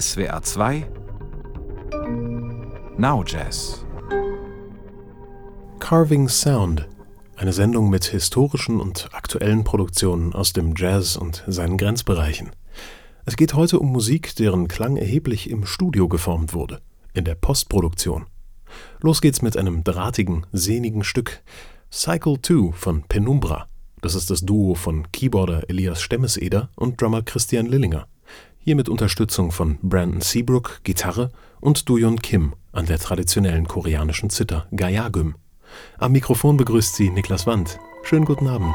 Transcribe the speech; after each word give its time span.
SWR 0.00 0.42
2 0.42 0.86
Now 2.96 3.22
Jazz 3.24 3.86
Carving 5.78 6.28
Sound, 6.28 6.88
eine 7.36 7.52
Sendung 7.52 7.90
mit 7.90 8.06
historischen 8.06 8.80
und 8.80 9.10
aktuellen 9.12 9.62
Produktionen 9.62 10.32
aus 10.32 10.52
dem 10.52 10.74
Jazz 10.76 11.16
und 11.16 11.44
seinen 11.46 11.78
Grenzbereichen. 11.78 12.50
Es 13.24 13.36
geht 13.36 13.54
heute 13.54 13.78
um 13.78 13.92
Musik, 13.92 14.34
deren 14.34 14.66
Klang 14.66 14.96
erheblich 14.96 15.48
im 15.48 15.64
Studio 15.64 16.08
geformt 16.08 16.54
wurde, 16.54 16.80
in 17.12 17.24
der 17.24 17.36
Postproduktion. 17.36 18.26
Los 19.00 19.20
geht's 19.20 19.42
mit 19.42 19.56
einem 19.56 19.84
drahtigen, 19.84 20.44
sehnigen 20.50 21.04
Stück. 21.04 21.40
Cycle 21.92 22.42
2 22.42 22.72
von 22.72 23.04
Penumbra. 23.04 23.68
Das 24.02 24.16
ist 24.16 24.28
das 24.30 24.40
Duo 24.40 24.74
von 24.74 25.12
Keyboarder 25.12 25.70
Elias 25.70 26.02
Stemmeseder 26.02 26.70
und 26.74 27.00
Drummer 27.00 27.22
Christian 27.22 27.66
Lillinger. 27.66 28.08
Hier 28.66 28.76
mit 28.76 28.88
Unterstützung 28.88 29.52
von 29.52 29.76
Brandon 29.82 30.22
Seabrook, 30.22 30.80
Gitarre 30.84 31.30
und 31.60 31.86
Doyon 31.86 32.22
Kim 32.22 32.54
an 32.72 32.86
der 32.86 32.98
traditionellen 32.98 33.68
koreanischen 33.68 34.30
Zither 34.30 34.66
Gayagüm. 34.70 35.34
Am 35.98 36.12
Mikrofon 36.12 36.56
begrüßt 36.56 36.94
sie 36.94 37.10
Niklas 37.10 37.46
Wandt. 37.46 37.78
Schönen 38.04 38.24
guten 38.24 38.48
Abend. 38.48 38.74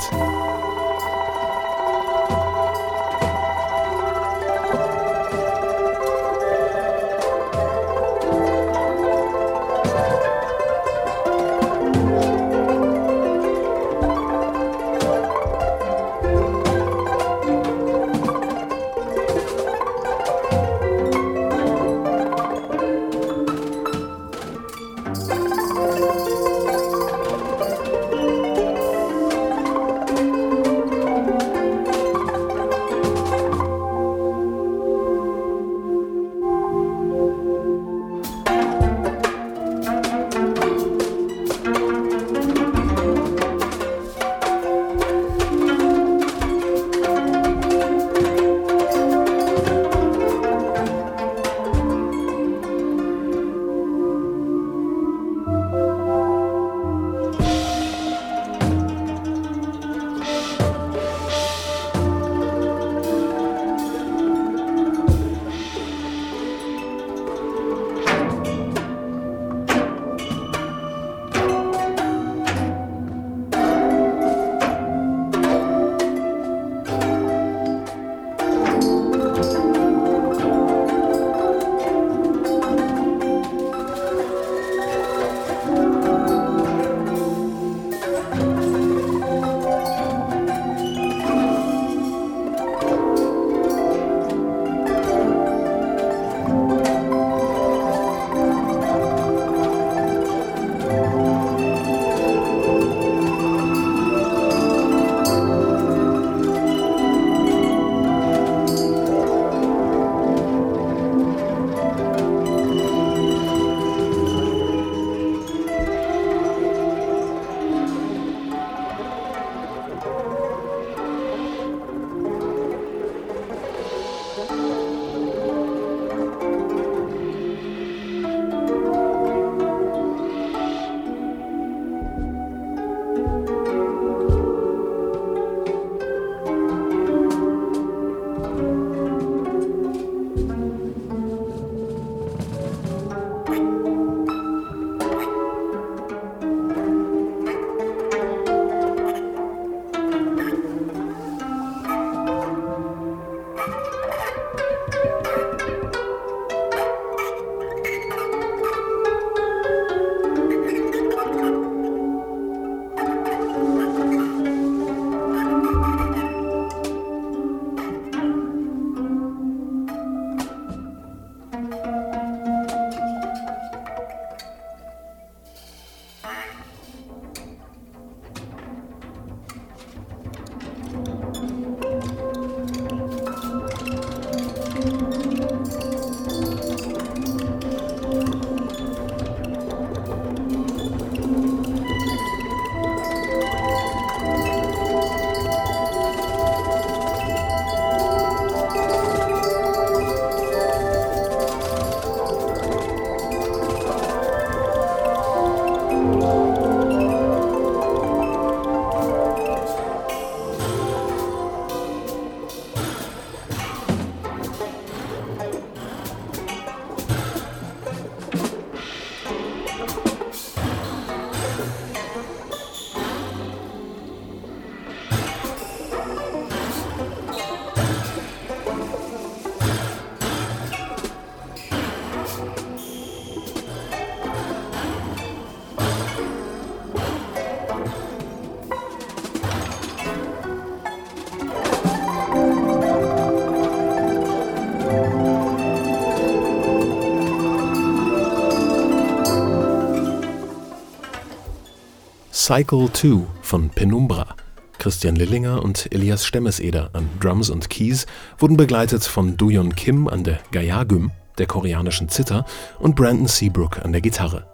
Cycle 252.49 252.91
2 252.91 253.27
von 253.43 253.69
Penumbra. 253.69 254.35
Christian 254.79 255.15
Lillinger 255.15 255.61
und 255.61 255.87
Elias 255.93 256.25
Stemmeseder 256.25 256.89
an 256.93 257.07
Drums 257.19 257.51
und 257.51 257.69
Keys 257.69 258.07
wurden 258.39 258.57
begleitet 258.57 259.03
von 259.03 259.37
Doyon 259.37 259.75
Kim 259.75 260.07
an 260.07 260.23
der 260.23 260.39
Gayagüm, 260.49 261.11
der 261.37 261.45
koreanischen 261.45 262.09
Zither, 262.09 262.45
und 262.79 262.95
Brandon 262.95 263.27
Seabrook 263.27 263.85
an 263.85 263.91
der 263.91 264.01
Gitarre. 264.01 264.47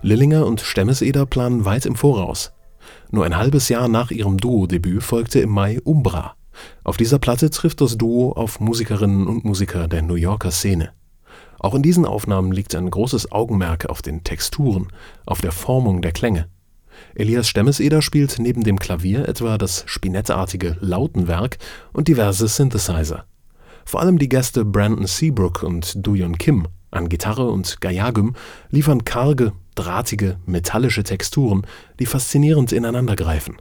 Lillinger 0.00 0.46
und 0.46 0.62
Stemmeseder 0.62 1.26
planen 1.26 1.66
weit 1.66 1.84
im 1.84 1.94
Voraus. 1.94 2.54
Nur 3.10 3.26
ein 3.26 3.36
halbes 3.36 3.68
Jahr 3.68 3.88
nach 3.88 4.10
ihrem 4.10 4.38
Duo-Debüt 4.38 5.02
folgte 5.02 5.40
im 5.40 5.50
Mai 5.50 5.78
Umbra. 5.84 6.36
Auf 6.84 6.96
dieser 6.96 7.18
Platte 7.18 7.50
trifft 7.50 7.82
das 7.82 7.98
Duo 7.98 8.32
auf 8.32 8.60
Musikerinnen 8.60 9.26
und 9.26 9.44
Musiker 9.44 9.88
der 9.88 10.00
New 10.00 10.14
Yorker 10.14 10.52
Szene. 10.52 10.92
Auch 11.58 11.74
in 11.74 11.82
diesen 11.82 12.06
Aufnahmen 12.06 12.50
liegt 12.50 12.74
ein 12.74 12.88
großes 12.88 13.30
Augenmerk 13.30 13.90
auf 13.90 14.00
den 14.00 14.24
Texturen, 14.24 14.88
auf 15.26 15.42
der 15.42 15.52
Formung 15.52 16.00
der 16.00 16.12
Klänge. 16.12 16.48
Elias 17.14 17.48
Stemmeseder 17.48 18.02
spielt 18.02 18.38
neben 18.38 18.64
dem 18.64 18.78
Klavier 18.78 19.28
etwa 19.28 19.58
das 19.58 19.84
spinettartige 19.86 20.76
Lautenwerk 20.80 21.58
und 21.92 22.08
diverse 22.08 22.48
Synthesizer. 22.48 23.24
Vor 23.84 24.00
allem 24.00 24.18
die 24.18 24.28
Gäste 24.28 24.64
Brandon 24.64 25.06
Seabrook 25.06 25.62
und 25.62 26.06
Doyon 26.06 26.38
Kim 26.38 26.68
an 26.90 27.08
Gitarre 27.08 27.48
und 27.48 27.80
Gayagum 27.80 28.34
liefern 28.70 29.04
karge, 29.04 29.52
drahtige, 29.74 30.38
metallische 30.46 31.04
Texturen, 31.04 31.66
die 31.98 32.06
faszinierend 32.06 32.72
ineinandergreifen. 32.72 33.56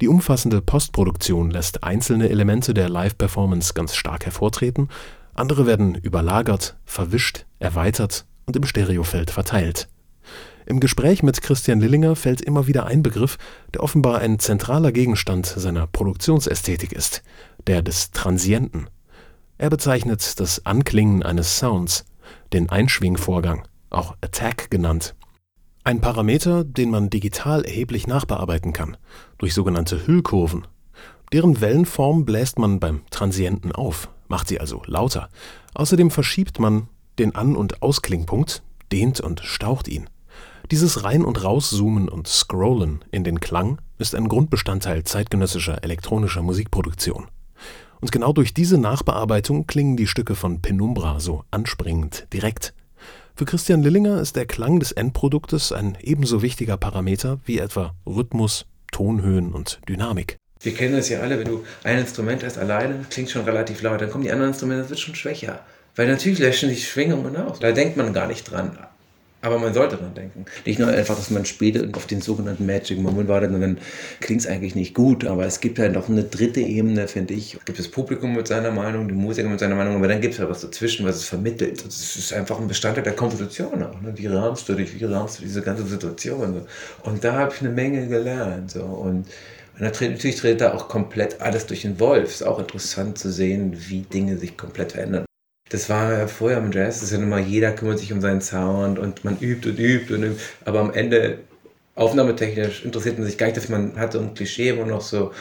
Die 0.00 0.08
umfassende 0.08 0.60
Postproduktion 0.60 1.50
lässt 1.50 1.84
einzelne 1.84 2.28
Elemente 2.28 2.74
der 2.74 2.88
Live-Performance 2.88 3.72
ganz 3.74 3.94
stark 3.94 4.26
hervortreten, 4.26 4.88
andere 5.34 5.66
werden 5.66 5.94
überlagert, 5.94 6.76
verwischt, 6.84 7.46
erweitert 7.60 8.26
und 8.46 8.56
im 8.56 8.64
Stereofeld 8.64 9.30
verteilt. 9.30 9.88
Im 10.70 10.78
Gespräch 10.78 11.24
mit 11.24 11.42
Christian 11.42 11.80
Lillinger 11.80 12.14
fällt 12.14 12.40
immer 12.42 12.68
wieder 12.68 12.86
ein 12.86 13.02
Begriff, 13.02 13.38
der 13.74 13.82
offenbar 13.82 14.20
ein 14.20 14.38
zentraler 14.38 14.92
Gegenstand 14.92 15.44
seiner 15.44 15.88
Produktionsästhetik 15.88 16.92
ist, 16.92 17.24
der 17.66 17.82
des 17.82 18.12
Transienten. 18.12 18.86
Er 19.58 19.68
bezeichnet 19.68 20.38
das 20.38 20.64
Anklingen 20.66 21.24
eines 21.24 21.58
Sounds, 21.58 22.04
den 22.52 22.70
Einschwingvorgang, 22.70 23.66
auch 23.90 24.14
Attack 24.20 24.70
genannt. 24.70 25.16
Ein 25.82 26.00
Parameter, 26.00 26.62
den 26.62 26.90
man 26.90 27.10
digital 27.10 27.64
erheblich 27.64 28.06
nachbearbeiten 28.06 28.72
kann, 28.72 28.96
durch 29.38 29.54
sogenannte 29.54 30.06
Hüllkurven. 30.06 30.68
Deren 31.32 31.60
Wellenform 31.60 32.24
bläst 32.24 32.60
man 32.60 32.78
beim 32.78 33.02
Transienten 33.10 33.72
auf, 33.72 34.08
macht 34.28 34.46
sie 34.46 34.60
also 34.60 34.84
lauter. 34.86 35.30
Außerdem 35.74 36.12
verschiebt 36.12 36.60
man 36.60 36.86
den 37.18 37.34
An- 37.34 37.56
und 37.56 37.82
Ausklingpunkt, 37.82 38.62
dehnt 38.92 39.20
und 39.20 39.40
staucht 39.40 39.88
ihn. 39.88 40.08
Dieses 40.70 41.02
Rein- 41.02 41.24
und 41.24 41.42
Rauszoomen 41.42 42.08
und 42.08 42.28
Scrollen 42.28 43.04
in 43.10 43.24
den 43.24 43.40
Klang 43.40 43.80
ist 43.98 44.14
ein 44.14 44.28
Grundbestandteil 44.28 45.02
zeitgenössischer 45.02 45.82
elektronischer 45.82 46.42
Musikproduktion. 46.42 47.26
Und 48.00 48.12
genau 48.12 48.32
durch 48.32 48.54
diese 48.54 48.78
Nachbearbeitung 48.78 49.66
klingen 49.66 49.96
die 49.96 50.06
Stücke 50.06 50.36
von 50.36 50.62
Penumbra 50.62 51.18
so 51.18 51.42
anspringend, 51.50 52.28
direkt. 52.32 52.72
Für 53.34 53.46
Christian 53.46 53.82
Lillinger 53.82 54.20
ist 54.20 54.36
der 54.36 54.46
Klang 54.46 54.78
des 54.78 54.92
Endproduktes 54.92 55.72
ein 55.72 55.98
ebenso 56.00 56.40
wichtiger 56.40 56.76
Parameter 56.76 57.40
wie 57.44 57.58
etwa 57.58 57.96
Rhythmus, 58.06 58.66
Tonhöhen 58.92 59.52
und 59.52 59.80
Dynamik. 59.88 60.36
Wir 60.60 60.74
kennen 60.74 60.94
das 60.94 61.08
ja 61.08 61.18
alle, 61.18 61.40
wenn 61.40 61.48
du 61.48 61.64
ein 61.82 61.98
Instrument 61.98 62.44
hast 62.44 62.58
alleine, 62.58 63.04
klingt 63.10 63.30
schon 63.30 63.42
relativ 63.42 63.82
laut, 63.82 64.00
dann 64.00 64.10
kommen 64.10 64.22
die 64.22 64.30
anderen 64.30 64.52
Instrumente, 64.52 64.82
das 64.82 64.90
wird 64.90 65.00
schon 65.00 65.16
schwächer. 65.16 65.64
Weil 65.96 66.06
natürlich 66.06 66.38
löschen 66.38 66.68
sich 66.68 66.88
Schwingungen 66.88 67.36
aus. 67.36 67.58
Da 67.58 67.72
denkt 67.72 67.96
man 67.96 68.12
gar 68.12 68.28
nicht 68.28 68.48
dran. 68.48 68.78
Aber 69.42 69.58
man 69.58 69.72
sollte 69.72 69.96
dran 69.96 70.12
denken. 70.14 70.44
Nicht 70.66 70.78
nur 70.78 70.88
einfach, 70.88 71.16
dass 71.16 71.30
man 71.30 71.46
spielt 71.46 71.96
auf 71.96 72.06
den 72.06 72.20
sogenannten 72.20 72.66
Magic 72.66 72.98
Moment 72.98 73.28
wartet 73.28 73.52
und 73.52 73.60
dann 73.60 73.78
klingt 74.20 74.42
es 74.42 74.46
eigentlich 74.46 74.74
nicht 74.74 74.94
gut. 74.94 75.24
Aber 75.24 75.46
es 75.46 75.60
gibt 75.60 75.78
ja 75.78 75.84
halt 75.84 75.94
noch 75.94 76.10
eine 76.10 76.24
dritte 76.24 76.60
Ebene, 76.60 77.08
finde 77.08 77.34
ich. 77.34 77.54
Es 77.54 77.64
gibt 77.64 77.78
das 77.78 77.88
Publikum 77.88 78.34
mit 78.34 78.46
seiner 78.48 78.70
Meinung, 78.70 79.08
die 79.08 79.14
Musiker 79.14 79.48
mit 79.48 79.60
seiner 79.60 79.76
Meinung, 79.76 79.96
aber 79.96 80.08
dann 80.08 80.20
gibt 80.20 80.34
es 80.34 80.40
ja 80.40 80.48
was 80.48 80.60
dazwischen, 80.60 81.06
was 81.06 81.16
es 81.16 81.24
vermittelt. 81.24 81.86
Das 81.86 82.16
ist 82.16 82.32
einfach 82.34 82.60
ein 82.60 82.68
Bestandteil 82.68 83.04
der 83.04 83.14
Komposition 83.14 83.82
auch. 83.82 84.00
Ne? 84.02 84.12
Wie 84.14 84.26
rahmst 84.26 84.68
du 84.68 84.74
dich, 84.74 84.98
wie 85.00 85.04
rahmst 85.04 85.38
du 85.38 85.42
diese 85.42 85.62
ganze 85.62 85.86
Situation? 85.86 86.66
Und 87.02 87.24
da 87.24 87.32
habe 87.32 87.54
ich 87.54 87.60
eine 87.62 87.70
Menge 87.70 88.06
gelernt. 88.08 88.70
So. 88.72 88.82
Und 88.82 89.26
und 89.80 89.86
natürlich 89.86 90.36
dreht 90.36 90.60
da 90.60 90.74
auch 90.74 90.88
komplett 90.88 91.40
alles 91.40 91.64
durch 91.64 91.82
den 91.82 91.98
Wolf. 91.98 92.32
Ist 92.32 92.42
auch 92.42 92.58
interessant 92.58 93.16
zu 93.16 93.32
sehen, 93.32 93.74
wie 93.88 94.02
Dinge 94.02 94.36
sich 94.36 94.58
komplett 94.58 94.92
verändern. 94.92 95.24
Das 95.70 95.88
war 95.88 96.12
ja 96.12 96.26
vorher 96.26 96.58
im 96.58 96.72
Jazz, 96.72 96.96
das 96.96 97.04
ist 97.04 97.16
ja 97.16 97.22
immer, 97.22 97.38
jeder 97.38 97.70
kümmert 97.70 98.00
sich 98.00 98.12
um 98.12 98.20
seinen 98.20 98.40
Sound 98.40 98.98
und 98.98 99.24
man 99.24 99.38
übt 99.38 99.68
und 99.68 99.78
übt 99.78 100.12
und 100.12 100.24
übt. 100.24 100.42
Aber 100.64 100.80
am 100.80 100.92
Ende, 100.92 101.38
aufnahmetechnisch, 101.94 102.84
interessiert 102.84 103.18
man 103.18 103.26
sich 103.26 103.38
gar 103.38 103.46
nicht, 103.46 103.56
dass 103.56 103.68
man 103.68 103.96
hat 103.96 104.12
so 104.12 104.18
ein 104.18 104.34
Klischee 104.34 104.70
immer 104.70 104.84
noch 104.84 105.00
so, 105.00 105.32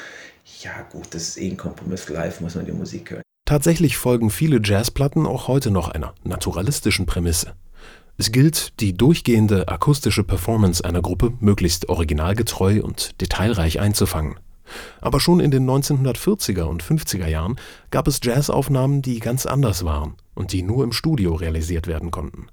ja 0.62 0.72
gut, 0.92 1.08
das 1.16 1.30
ist 1.30 1.42
eh 1.42 1.50
ein 1.50 1.58
Kompromiss, 1.58 2.08
live 2.10 2.42
muss 2.42 2.54
man 2.54 2.66
die 2.66 2.72
Musik 2.72 3.10
hören. 3.10 3.24
Tatsächlich 3.46 3.98
folgen 3.98 4.30
viele 4.30 4.62
Jazzplatten 4.64 5.26
auch 5.26 5.48
heute 5.48 5.72
noch 5.72 5.90
einer 5.90 6.14
naturalistischen 6.24 7.08
Prämisse. 7.08 7.54
Es 8.20 8.32
gilt, 8.32 8.80
die 8.82 8.96
durchgehende 8.96 9.68
akustische 9.68 10.24
Performance 10.24 10.86
einer 10.86 11.02
Gruppe 11.02 11.34
möglichst 11.40 11.90
originalgetreu 11.90 12.82
und 12.84 13.20
detailreich 13.20 13.80
einzufangen. 13.80 14.36
Aber 15.02 15.20
schon 15.20 15.40
in 15.40 15.52
den 15.52 15.70
1940er 15.70 16.64
und 16.64 16.84
50er 16.84 17.28
Jahren 17.28 17.56
gab 17.92 18.08
es 18.08 18.20
Jazzaufnahmen, 18.22 19.02
die 19.02 19.20
ganz 19.20 19.46
anders 19.46 19.84
waren 19.84 20.16
und 20.36 20.54
die 20.54 20.64
nur 20.64 20.84
im 20.84 20.92
Studio 20.92 21.36
realisiert 21.36 21.88
werden 21.88 22.12
konnten. 22.12 22.48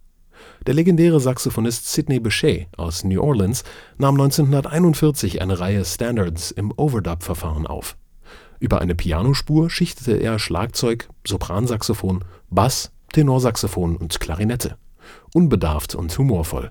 Der 0.66 0.74
legendäre 0.74 1.20
Saxophonist 1.20 1.90
Sidney 1.92 2.20
Bechet 2.20 2.66
aus 2.76 3.04
New 3.04 3.22
Orleans 3.22 3.64
nahm 3.98 4.20
1941 4.20 5.40
eine 5.40 5.58
Reihe 5.58 5.84
Standards 5.84 6.50
im 6.50 6.72
Overdub-Verfahren 6.76 7.66
auf. 7.66 7.96
Über 8.58 8.80
eine 8.80 8.94
Pianospur 8.94 9.70
schichtete 9.70 10.16
er 10.16 10.38
Schlagzeug, 10.38 11.08
Sopransaxophon, 11.26 12.24
Bass, 12.50 12.90
Tenorsaxophon 13.12 13.96
und 13.96 14.18
Klarinette 14.20 14.76
unbedarft 15.34 15.94
und 15.94 16.16
humorvoll. 16.16 16.70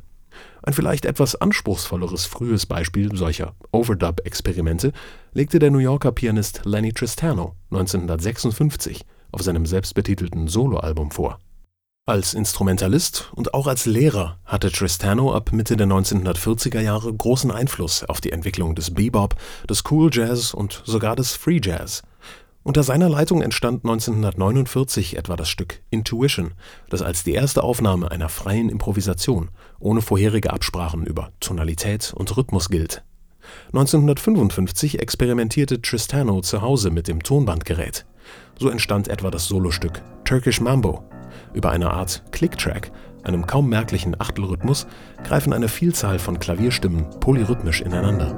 Ein 0.66 0.74
vielleicht 0.74 1.06
etwas 1.06 1.36
anspruchsvolleres 1.36 2.26
frühes 2.26 2.66
Beispiel 2.66 3.16
solcher 3.16 3.54
Overdub-Experimente 3.72 4.94
legte 5.32 5.60
der 5.60 5.70
New 5.70 5.78
Yorker 5.78 6.12
Pianist 6.12 6.62
Lenny 6.66 6.92
Tristano 6.92 7.54
1956 7.70 9.06
auf 9.32 9.44
seinem 9.44 9.68
selbstbetitelten 9.68 10.48
Soloalbum 10.48 11.12
vor. 11.12 11.38
Als 12.08 12.34
Instrumentalist 12.34 13.32
und 13.36 13.54
auch 13.54 13.68
als 13.68 13.86
Lehrer 13.86 14.40
hatte 14.44 14.72
Tristano 14.72 15.36
ab 15.36 15.52
Mitte 15.52 15.78
der 15.78 15.86
1940er 15.86 16.82
Jahre 16.82 17.14
großen 17.14 17.52
Einfluss 17.52 18.04
auf 18.04 18.20
die 18.20 18.32
Entwicklung 18.32 18.74
des 18.74 18.92
Bebop, 18.92 19.36
des 19.70 19.84
Cool 19.92 20.10
Jazz 20.12 20.56
und 20.56 20.82
sogar 20.84 21.16
des 21.16 21.34
Free 21.34 21.60
Jazz 21.64 22.02
unter 22.66 22.82
seiner 22.82 23.10
Leitung 23.10 23.44
entstand 23.44 23.86
1949 23.86 25.18
etwa 25.18 25.36
das 25.36 25.50
Stück 25.50 25.84
Intuition, 25.92 26.56
das 26.90 27.04
als 27.04 27.24
die 27.24 27.34
erste 27.34 27.62
Aufnahme 27.62 28.10
einer 28.10 28.28
freien 28.28 28.70
Improvisation 28.70 29.50
ohne 29.80 30.02
vorherige 30.02 30.52
Absprachen 30.52 31.06
über 31.06 31.30
Tonalität 31.40 32.12
und 32.16 32.36
Rhythmus 32.36 32.70
gilt. 32.70 33.04
1955 33.68 35.00
experimentierte 35.00 35.80
Tristano 35.80 36.42
zu 36.42 36.64
Hause 36.64 36.90
mit 36.90 37.08
dem 37.08 37.22
Tonbandgerät. 37.22 38.08
So 38.58 38.70
entstand 38.70 39.10
etwa 39.10 39.30
das 39.30 39.46
Solostück 39.46 40.02
Turkish 40.24 40.60
Mambo. 40.60 41.04
Über 41.54 41.70
eine 41.70 41.92
Art 41.92 42.24
Click-Track, 42.32 42.92
einem 43.22 43.46
kaum 43.46 43.70
merklichen 43.70 44.20
Achtelrhythmus, 44.20 44.88
greifen 45.24 45.54
eine 45.54 45.68
Vielzahl 45.68 46.18
von 46.18 46.40
Klavierstimmen 46.40 47.12
polyrhythmisch 47.20 47.82
ineinander. 47.82 48.34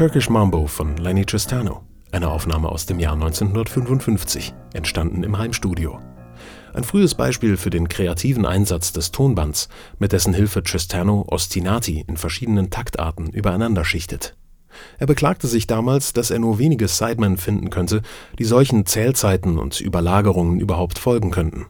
Turkish 0.00 0.30
Mambo 0.30 0.66
von 0.66 0.96
Lenny 0.96 1.26
Tristano, 1.26 1.82
eine 2.10 2.30
Aufnahme 2.30 2.70
aus 2.70 2.86
dem 2.86 2.98
Jahr 3.00 3.12
1955, 3.12 4.54
entstanden 4.72 5.22
im 5.24 5.36
Heimstudio. 5.36 5.98
Ein 6.72 6.84
frühes 6.84 7.14
Beispiel 7.14 7.58
für 7.58 7.68
den 7.68 7.86
kreativen 7.86 8.46
Einsatz 8.46 8.94
des 8.94 9.10
Tonbands, 9.10 9.68
mit 9.98 10.12
dessen 10.12 10.32
Hilfe 10.32 10.62
Tristano 10.62 11.26
Ostinati 11.28 12.02
in 12.08 12.16
verschiedenen 12.16 12.70
Taktarten 12.70 13.28
übereinander 13.28 13.84
schichtet. 13.84 14.38
Er 14.98 15.06
beklagte 15.06 15.46
sich 15.48 15.66
damals, 15.66 16.14
dass 16.14 16.30
er 16.30 16.38
nur 16.38 16.58
wenige 16.58 16.88
Sidemen 16.88 17.36
finden 17.36 17.68
könnte, 17.68 18.00
die 18.38 18.44
solchen 18.44 18.86
Zählzeiten 18.86 19.58
und 19.58 19.82
Überlagerungen 19.82 20.60
überhaupt 20.60 20.98
folgen 20.98 21.30
könnten. 21.30 21.66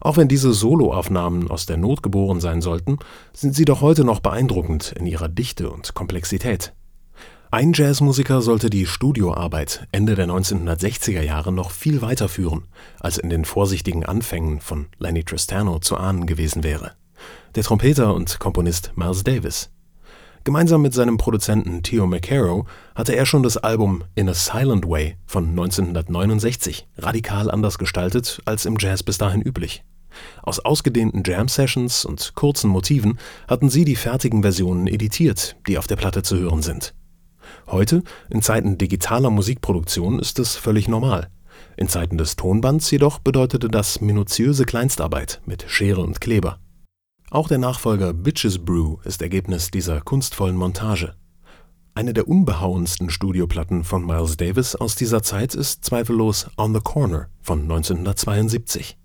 Auch 0.00 0.16
wenn 0.16 0.28
diese 0.28 0.54
Soloaufnahmen 0.54 1.50
aus 1.50 1.66
der 1.66 1.76
Not 1.76 2.02
geboren 2.02 2.40
sein 2.40 2.62
sollten, 2.62 2.96
sind 3.34 3.54
sie 3.54 3.66
doch 3.66 3.82
heute 3.82 4.04
noch 4.04 4.20
beeindruckend 4.20 4.94
in 4.98 5.04
ihrer 5.04 5.28
Dichte 5.28 5.68
und 5.68 5.92
Komplexität. 5.92 6.72
Ein 7.52 7.72
Jazzmusiker 7.72 8.42
sollte 8.42 8.70
die 8.70 8.86
Studioarbeit 8.86 9.88
Ende 9.90 10.14
der 10.14 10.28
1960er 10.28 11.20
Jahre 11.20 11.50
noch 11.50 11.72
viel 11.72 12.00
weiterführen, 12.00 12.68
als 13.00 13.18
in 13.18 13.28
den 13.28 13.44
vorsichtigen 13.44 14.06
Anfängen 14.06 14.60
von 14.60 14.86
Lenny 15.00 15.24
Tristano 15.24 15.80
zu 15.80 15.96
ahnen 15.96 16.26
gewesen 16.26 16.62
wäre. 16.62 16.92
Der 17.56 17.64
Trompeter 17.64 18.14
und 18.14 18.38
Komponist 18.38 18.92
Miles 18.94 19.24
Davis. 19.24 19.72
Gemeinsam 20.44 20.80
mit 20.80 20.94
seinem 20.94 21.16
Produzenten 21.16 21.82
Theo 21.82 22.06
McCarrow 22.06 22.68
hatte 22.94 23.16
er 23.16 23.26
schon 23.26 23.42
das 23.42 23.56
Album 23.56 24.04
In 24.14 24.28
a 24.28 24.34
Silent 24.34 24.88
Way 24.88 25.16
von 25.26 25.48
1969 25.48 26.86
radikal 26.98 27.50
anders 27.50 27.78
gestaltet 27.78 28.40
als 28.44 28.64
im 28.64 28.76
Jazz 28.78 29.02
bis 29.02 29.18
dahin 29.18 29.42
üblich. 29.42 29.82
Aus 30.44 30.60
ausgedehnten 30.60 31.24
Jam-Sessions 31.26 32.04
und 32.04 32.32
kurzen 32.36 32.70
Motiven 32.70 33.18
hatten 33.48 33.70
sie 33.70 33.84
die 33.84 33.96
fertigen 33.96 34.42
Versionen 34.42 34.86
editiert, 34.86 35.56
die 35.66 35.78
auf 35.78 35.88
der 35.88 35.96
Platte 35.96 36.22
zu 36.22 36.38
hören 36.38 36.62
sind. 36.62 36.94
Heute, 37.70 38.02
in 38.28 38.42
Zeiten 38.42 38.78
digitaler 38.78 39.30
Musikproduktion, 39.30 40.18
ist 40.18 40.40
es 40.40 40.56
völlig 40.56 40.88
normal. 40.88 41.28
In 41.76 41.88
Zeiten 41.88 42.18
des 42.18 42.34
Tonbands 42.34 42.90
jedoch 42.90 43.20
bedeutete 43.20 43.68
das 43.68 44.00
minutiöse 44.00 44.64
Kleinstarbeit 44.64 45.40
mit 45.46 45.66
Schere 45.68 46.00
und 46.00 46.20
Kleber. 46.20 46.58
Auch 47.30 47.46
der 47.46 47.58
Nachfolger 47.58 48.12
Bitches 48.12 48.58
Brew 48.58 48.96
ist 49.04 49.22
Ergebnis 49.22 49.70
dieser 49.70 50.00
kunstvollen 50.00 50.56
Montage. 50.56 51.14
Eine 51.94 52.12
der 52.12 52.26
unbehauensten 52.26 53.08
Studioplatten 53.08 53.84
von 53.84 54.04
Miles 54.04 54.36
Davis 54.36 54.74
aus 54.74 54.96
dieser 54.96 55.22
Zeit 55.22 55.54
ist 55.54 55.84
zweifellos 55.84 56.48
On 56.56 56.74
the 56.74 56.80
Corner 56.80 57.28
von 57.40 57.62
1972. 57.62 58.98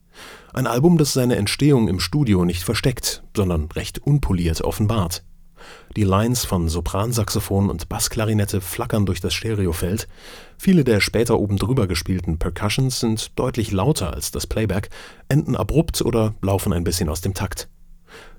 Ein 0.53 0.65
Album, 0.65 0.97
das 0.97 1.13
seine 1.13 1.35
Entstehung 1.35 1.87
im 1.87 1.99
Studio 1.99 2.45
nicht 2.45 2.63
versteckt, 2.63 3.23
sondern 3.35 3.65
recht 3.73 3.99
unpoliert 3.99 4.61
offenbart. 4.61 5.23
Die 5.95 6.03
Lines 6.03 6.45
von 6.45 6.67
Sopransaxophon 6.69 7.69
und 7.69 7.89
Bassklarinette 7.89 8.61
flackern 8.61 9.05
durch 9.05 9.21
das 9.21 9.33
Stereofeld. 9.33 10.07
Viele 10.57 10.83
der 10.83 10.99
später 10.99 11.39
oben 11.39 11.57
drüber 11.57 11.87
gespielten 11.87 12.37
Percussions 12.37 12.99
sind 12.99 13.37
deutlich 13.39 13.71
lauter 13.71 14.13
als 14.13 14.31
das 14.31 14.47
Playback, 14.47 14.89
enden 15.29 15.55
abrupt 15.55 16.01
oder 16.01 16.33
laufen 16.41 16.73
ein 16.73 16.83
bisschen 16.83 17.09
aus 17.09 17.21
dem 17.21 17.33
Takt. 17.33 17.69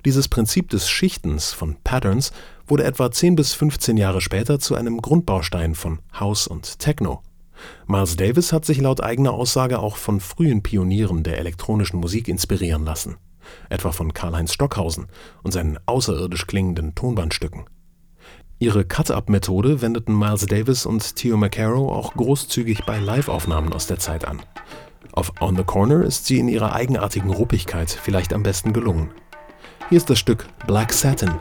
Dieses 0.05 0.29
Prinzip 0.29 0.71
des 0.71 0.89
Schichtens 0.89 1.53
von 1.53 1.77
Patterns 1.83 2.33
wurde 2.67 2.85
etwa 2.85 3.11
10 3.11 3.37
bis 3.37 3.55
15 3.55 3.97
Jahre 3.97 4.21
später 4.21 4.59
zu 4.59 4.75
einem 4.75 5.01
Grundbaustein 5.03 5.75
von 5.75 6.01
House 6.19 6.47
und 6.47 6.79
Techno. 6.79 7.23
Miles 7.87 8.17
Davis 8.17 8.53
hat 8.53 8.65
sich 8.65 8.81
laut 8.81 9.03
eigener 9.03 9.33
Aussage 9.33 9.79
auch 9.79 9.97
von 9.97 10.21
frühen 10.21 10.63
Pionieren 10.63 11.23
der 11.23 11.39
elektronischen 11.39 12.01
Musik 12.01 12.29
inspirieren 12.29 12.85
lassen, 12.85 13.17
etwa 13.69 13.93
von 13.93 14.13
Karlheinz 14.13 14.53
Stockhausen 14.53 15.07
und 15.43 15.53
seinen 15.53 15.79
außerirdisch 15.87 16.47
klingenden 16.47 16.95
Tonbandstücken. 16.95 17.65
Ihre 18.59 18.85
Cut-Up-Methode 18.85 19.83
wendeten 19.83 20.19
Miles 20.19 20.47
Davis 20.47 20.87
und 20.87 21.17
Theo 21.17 21.37
McCarrow 21.37 21.93
auch 21.93 22.15
großzügig 22.15 22.87
bei 22.87 22.99
Live-Aufnahmen 22.99 23.73
aus 23.73 23.87
der 23.87 23.99
Zeit 23.99 24.27
an. 24.27 24.41
Auf 25.13 25.33
On 25.41 25.57
the 25.57 25.65
Corner 25.65 26.03
ist 26.03 26.27
sie 26.27 26.39
in 26.39 26.49
ihrer 26.49 26.73
eigenartigen 26.75 27.31
Ruppigkeit 27.31 27.91
vielleicht 27.91 28.33
am 28.33 28.43
besten 28.43 28.73
gelungen. 28.73 29.11
Hier 29.89 29.99
ist 29.99 30.11
das 30.11 30.19
Stück 30.19 30.47
Black 30.67 30.93
Satin. 30.93 31.33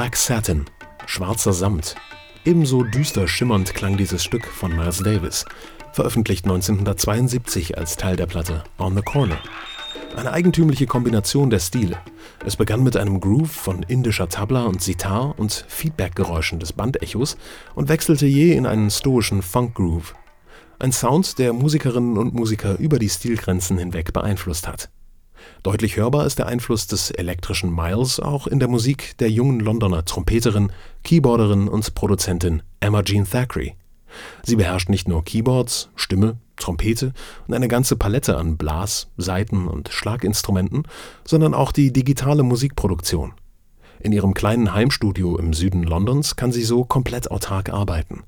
Black 0.00 0.16
Satin, 0.16 0.64
schwarzer 1.04 1.52
Samt. 1.52 1.94
Ebenso 2.46 2.84
düster 2.84 3.28
schimmernd 3.28 3.74
klang 3.74 3.98
dieses 3.98 4.24
Stück 4.24 4.46
von 4.46 4.74
Miles 4.74 5.02
Davis, 5.02 5.44
veröffentlicht 5.92 6.46
1972 6.46 7.76
als 7.76 7.98
Teil 7.98 8.16
der 8.16 8.24
Platte 8.24 8.64
On 8.78 8.96
the 8.96 9.02
Corner. 9.02 9.36
Eine 10.16 10.32
eigentümliche 10.32 10.86
Kombination 10.86 11.50
der 11.50 11.58
Stile. 11.58 11.98
Es 12.46 12.56
begann 12.56 12.82
mit 12.82 12.96
einem 12.96 13.20
Groove 13.20 13.52
von 13.52 13.82
indischer 13.82 14.30
Tabla 14.30 14.62
und 14.62 14.80
Sitar 14.80 15.38
und 15.38 15.66
Feedback-Geräuschen 15.68 16.60
des 16.60 16.72
Bandechos 16.72 17.36
und 17.74 17.90
wechselte 17.90 18.24
je 18.24 18.54
in 18.54 18.64
einen 18.64 18.88
stoischen 18.88 19.42
Funk-Groove. 19.42 20.14
Ein 20.78 20.92
Sound, 20.92 21.38
der 21.38 21.52
Musikerinnen 21.52 22.16
und 22.16 22.32
Musiker 22.32 22.78
über 22.78 22.98
die 22.98 23.10
Stilgrenzen 23.10 23.76
hinweg 23.76 24.14
beeinflusst 24.14 24.66
hat. 24.66 24.88
Deutlich 25.62 25.96
hörbar 25.96 26.26
ist 26.26 26.38
der 26.38 26.46
Einfluss 26.46 26.86
des 26.86 27.10
elektrischen 27.10 27.74
Miles 27.74 28.20
auch 28.20 28.46
in 28.46 28.58
der 28.58 28.68
Musik 28.68 29.16
der 29.18 29.30
jungen 29.30 29.60
Londoner 29.60 30.04
Trompeterin, 30.04 30.72
Keyboarderin 31.04 31.68
und 31.68 31.94
Produzentin 31.94 32.62
Emma 32.80 33.02
Jean 33.02 33.28
Thackeray. 33.28 33.74
Sie 34.42 34.56
beherrscht 34.56 34.88
nicht 34.88 35.08
nur 35.08 35.24
Keyboards, 35.24 35.90
Stimme, 35.94 36.38
Trompete 36.56 37.12
und 37.46 37.54
eine 37.54 37.68
ganze 37.68 37.96
Palette 37.96 38.36
an 38.36 38.56
Blas-, 38.56 39.08
Saiten- 39.16 39.68
und 39.68 39.88
Schlaginstrumenten, 39.90 40.84
sondern 41.24 41.54
auch 41.54 41.72
die 41.72 41.92
digitale 41.92 42.42
Musikproduktion. 42.42 43.32
In 44.00 44.12
ihrem 44.12 44.34
kleinen 44.34 44.72
Heimstudio 44.72 45.36
im 45.38 45.52
Süden 45.52 45.82
Londons 45.82 46.36
kann 46.36 46.52
sie 46.52 46.64
so 46.64 46.84
komplett 46.84 47.30
autark 47.30 47.70
arbeiten 47.70 48.24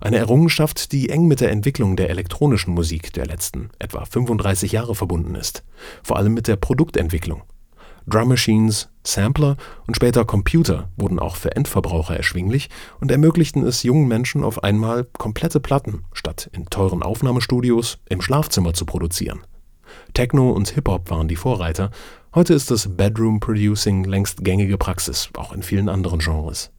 eine 0.00 0.18
Errungenschaft, 0.18 0.92
die 0.92 1.08
eng 1.10 1.26
mit 1.26 1.40
der 1.40 1.50
Entwicklung 1.50 1.96
der 1.96 2.10
elektronischen 2.10 2.74
Musik 2.74 3.12
der 3.12 3.26
letzten 3.26 3.70
etwa 3.78 4.04
35 4.04 4.72
Jahre 4.72 4.94
verbunden 4.94 5.34
ist, 5.34 5.62
vor 6.02 6.16
allem 6.16 6.34
mit 6.34 6.48
der 6.48 6.56
Produktentwicklung. 6.56 7.42
Drum 8.06 8.28
Machines, 8.28 8.88
Sampler 9.04 9.56
und 9.86 9.94
später 9.94 10.24
Computer 10.24 10.88
wurden 10.96 11.18
auch 11.18 11.36
für 11.36 11.54
Endverbraucher 11.54 12.16
erschwinglich 12.16 12.68
und 13.00 13.10
ermöglichten 13.10 13.64
es 13.64 13.82
jungen 13.82 14.08
Menschen 14.08 14.42
auf 14.42 14.64
einmal 14.64 15.04
komplette 15.04 15.60
Platten 15.60 16.04
statt 16.12 16.50
in 16.52 16.66
teuren 16.66 17.02
Aufnahmestudios 17.02 17.98
im 18.08 18.20
Schlafzimmer 18.20 18.74
zu 18.74 18.86
produzieren. 18.86 19.40
Techno 20.14 20.50
und 20.50 20.70
Hip-Hop 20.70 21.10
waren 21.10 21.28
die 21.28 21.36
Vorreiter, 21.36 21.90
heute 22.34 22.54
ist 22.54 22.70
das 22.70 22.96
Bedroom 22.96 23.38
Producing 23.40 24.04
längst 24.04 24.44
gängige 24.44 24.78
Praxis, 24.78 25.28
auch 25.36 25.52
in 25.52 25.62
vielen 25.62 25.88
anderen 25.88 26.20
Genres. 26.20 26.70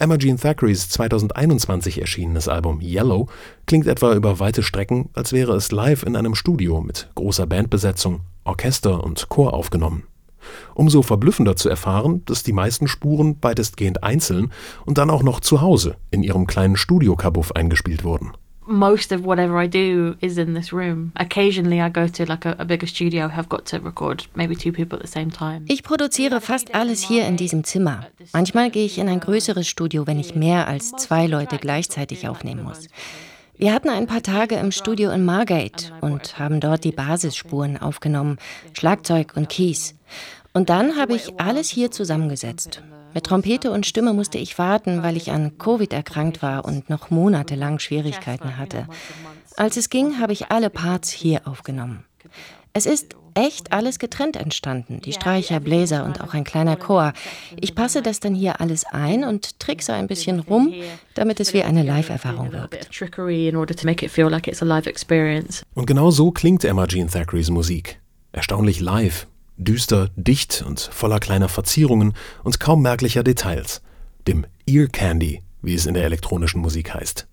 Emma 0.00 0.16
Jean 0.16 0.36
Thackeray's 0.36 0.88
2021 0.90 2.00
erschienenes 2.00 2.46
Album 2.46 2.80
Yellow 2.80 3.26
klingt 3.66 3.88
etwa 3.88 4.14
über 4.14 4.38
weite 4.38 4.62
Strecken, 4.62 5.10
als 5.12 5.32
wäre 5.32 5.56
es 5.56 5.72
live 5.72 6.04
in 6.04 6.14
einem 6.14 6.36
Studio 6.36 6.80
mit 6.80 7.10
großer 7.16 7.48
Bandbesetzung, 7.48 8.20
Orchester 8.44 9.02
und 9.02 9.28
Chor 9.28 9.54
aufgenommen. 9.54 10.04
Umso 10.74 11.02
verblüffender 11.02 11.56
zu 11.56 11.68
erfahren, 11.68 12.22
dass 12.26 12.44
die 12.44 12.52
meisten 12.52 12.86
Spuren 12.86 13.38
weitestgehend 13.40 14.04
einzeln 14.04 14.52
und 14.86 14.98
dann 14.98 15.10
auch 15.10 15.24
noch 15.24 15.40
zu 15.40 15.60
Hause 15.60 15.96
in 16.12 16.22
ihrem 16.22 16.46
kleinen 16.46 16.76
Studiokabuff 16.76 17.52
eingespielt 17.52 18.04
wurden 18.04 18.30
most 18.68 19.12
of 19.12 19.24
whatever 19.24 19.58
I 19.58 19.66
do 19.66 20.16
is 20.20 20.38
in 20.38 20.54
this 20.54 20.72
room. 20.72 21.12
Occasionally 21.16 21.80
I 21.80 21.88
go 21.88 22.06
to 22.06 22.24
like 22.24 22.44
a, 22.44 22.54
a 22.58 22.64
bigger 22.64 22.86
studio, 22.86 23.28
have 23.28 23.48
got 23.48 23.64
to 23.66 23.78
record 23.80 24.26
maybe 24.34 24.54
two 24.54 24.72
people 24.72 24.96
at 24.96 25.02
the 25.02 25.10
same 25.10 25.30
time. 25.30 25.64
Ich 25.68 25.82
produziere 25.82 26.40
fast 26.40 26.74
alles 26.74 27.02
hier 27.02 27.26
in 27.26 27.36
diesem 27.36 27.64
Zimmer. 27.64 28.06
Manchmal 28.32 28.70
gehe 28.70 28.84
ich 28.84 28.98
in 28.98 29.08
ein 29.08 29.20
größeres 29.20 29.66
Studio, 29.66 30.06
wenn 30.06 30.18
ich 30.18 30.34
mehr 30.34 30.68
als 30.68 30.92
zwei 30.92 31.26
Leute 31.26 31.58
gleichzeitig 31.58 32.28
aufnehmen 32.28 32.62
muss. 32.62 32.88
Wir 33.56 33.72
hatten 33.72 33.88
ein 33.88 34.06
paar 34.06 34.22
Tage 34.22 34.54
im 34.54 34.70
Studio 34.70 35.10
in 35.10 35.24
Margate 35.24 35.92
und 36.00 36.38
haben 36.38 36.60
dort 36.60 36.84
die 36.84 36.92
Basisspuren 36.92 37.76
aufgenommen, 37.76 38.38
Schlagzeug 38.72 39.32
und 39.34 39.48
Keys. 39.48 39.96
Und 40.52 40.70
dann 40.70 40.96
habe 40.96 41.14
ich 41.14 41.40
alles 41.40 41.68
hier 41.68 41.90
zusammengesetzt. 41.90 42.82
Mit 43.14 43.24
Trompete 43.24 43.70
und 43.70 43.86
Stimme 43.86 44.12
musste 44.12 44.38
ich 44.38 44.58
warten, 44.58 45.02
weil 45.02 45.16
ich 45.16 45.30
an 45.30 45.58
Covid 45.58 45.92
erkrankt 45.92 46.42
war 46.42 46.64
und 46.64 46.90
noch 46.90 47.10
monatelang 47.10 47.78
Schwierigkeiten 47.78 48.56
hatte. 48.56 48.86
Als 49.56 49.76
es 49.76 49.90
ging, 49.90 50.20
habe 50.20 50.32
ich 50.32 50.50
alle 50.50 50.70
Parts 50.70 51.10
hier 51.10 51.46
aufgenommen. 51.46 52.04
Es 52.72 52.86
ist 52.86 53.16
echt 53.34 53.72
alles 53.72 53.98
getrennt 53.98 54.36
entstanden, 54.36 55.00
die 55.00 55.12
Streicher, 55.12 55.60
Bläser 55.60 56.04
und 56.04 56.20
auch 56.20 56.34
ein 56.34 56.44
kleiner 56.44 56.76
Chor. 56.76 57.12
Ich 57.60 57.74
passe 57.74 58.02
das 58.02 58.20
dann 58.20 58.34
hier 58.34 58.60
alles 58.60 58.84
ein 58.84 59.24
und 59.24 59.58
trickse 59.60 59.94
ein 59.94 60.06
bisschen 60.06 60.40
rum, 60.40 60.72
damit 61.14 61.40
es 61.40 61.54
wie 61.54 61.62
eine 61.62 61.82
Live-Erfahrung 61.82 62.52
wirkt. 62.52 62.88
Und 65.74 65.86
genau 65.86 66.10
so 66.10 66.30
klingt 66.30 66.64
Emma 66.64 66.86
Jean 66.86 67.08
Thackeray's 67.08 67.50
Musik. 67.50 68.00
Erstaunlich 68.32 68.80
live, 68.80 69.26
düster, 69.58 70.08
dicht 70.16 70.64
und 70.66 70.80
voller 70.80 71.20
kleiner 71.20 71.48
Verzierungen 71.48 72.14
und 72.44 72.60
kaum 72.60 72.80
merklicher 72.80 73.22
Details, 73.22 73.82
dem 74.26 74.46
Ear 74.66 74.86
Candy, 74.86 75.42
wie 75.60 75.74
es 75.74 75.86
in 75.86 75.94
der 75.94 76.04
elektronischen 76.04 76.60
Musik 76.60 76.94
heißt. 76.94 77.26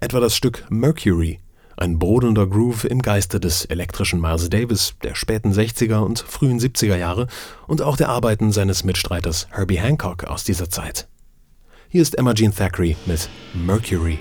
Etwa 0.00 0.20
das 0.20 0.34
Stück 0.34 0.64
Mercury, 0.70 1.40
ein 1.76 1.98
brodelnder 1.98 2.46
Groove 2.46 2.84
im 2.84 3.02
Geiste 3.02 3.38
des 3.38 3.64
elektrischen 3.66 4.20
Miles 4.20 4.50
Davis 4.50 4.94
der 5.02 5.14
späten 5.14 5.52
60er 5.52 5.98
und 5.98 6.18
frühen 6.18 6.58
70er 6.58 6.96
Jahre 6.96 7.28
und 7.66 7.82
auch 7.82 7.96
der 7.96 8.08
Arbeiten 8.08 8.50
seines 8.50 8.82
Mitstreiters 8.82 9.46
Herbie 9.50 9.78
Hancock 9.78 10.24
aus 10.24 10.44
dieser 10.44 10.70
Zeit. 10.70 11.06
Hier 11.88 12.02
ist 12.02 12.18
Emma 12.18 12.34
Jean 12.34 12.54
Thackeray 12.54 12.96
mit 13.06 13.28
Mercury. 13.54 14.18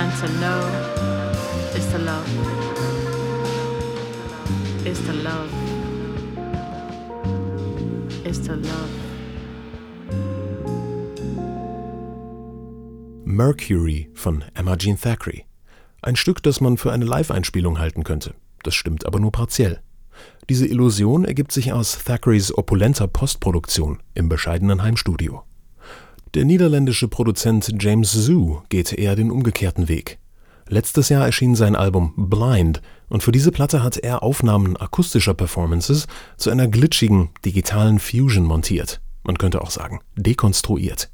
And 0.00 0.12
to 0.18 0.28
know 0.40 0.60
is 1.76 1.86
to 1.92 1.98
love. 1.98 2.28
Is 4.86 4.98
to 5.06 5.12
love. 5.12 5.50
Is 8.24 8.40
to 8.46 8.54
love. 8.54 8.90
Mercury 13.24 14.08
von 14.14 14.44
Emma 14.54 14.76
Jean 14.76 14.96
Thackeray. 14.98 15.44
Ein 16.02 16.16
Stück, 16.16 16.42
das 16.42 16.62
man 16.62 16.78
für 16.78 16.92
eine 16.92 17.04
Live-Einspielung 17.04 17.78
halten 17.78 18.02
könnte. 18.02 18.34
Das 18.62 18.74
stimmt 18.74 19.04
aber 19.04 19.20
nur 19.20 19.32
partiell. 19.32 19.82
Diese 20.48 20.66
Illusion 20.66 21.26
ergibt 21.26 21.52
sich 21.52 21.72
aus 21.72 22.02
Thackeray's 22.04 22.56
opulenter 22.56 23.06
Postproduktion 23.06 24.02
im 24.14 24.30
bescheidenen 24.30 24.82
Heimstudio. 24.82 25.44
Der 26.34 26.44
niederländische 26.44 27.08
Produzent 27.08 27.74
James 27.80 28.12
Zoo 28.12 28.60
geht 28.68 28.92
eher 28.92 29.16
den 29.16 29.32
umgekehrten 29.32 29.88
Weg. 29.88 30.18
Letztes 30.68 31.08
Jahr 31.08 31.26
erschien 31.26 31.56
sein 31.56 31.74
Album 31.74 32.12
Blind 32.16 32.80
und 33.08 33.24
für 33.24 33.32
diese 33.32 33.50
Platte 33.50 33.82
hat 33.82 33.96
er 33.96 34.22
Aufnahmen 34.22 34.76
akustischer 34.76 35.34
Performances 35.34 36.06
zu 36.36 36.50
einer 36.50 36.68
glitschigen 36.68 37.30
digitalen 37.44 37.98
Fusion 37.98 38.44
montiert. 38.44 39.00
Man 39.24 39.38
könnte 39.38 39.60
auch 39.60 39.72
sagen, 39.72 39.98
dekonstruiert. 40.14 41.10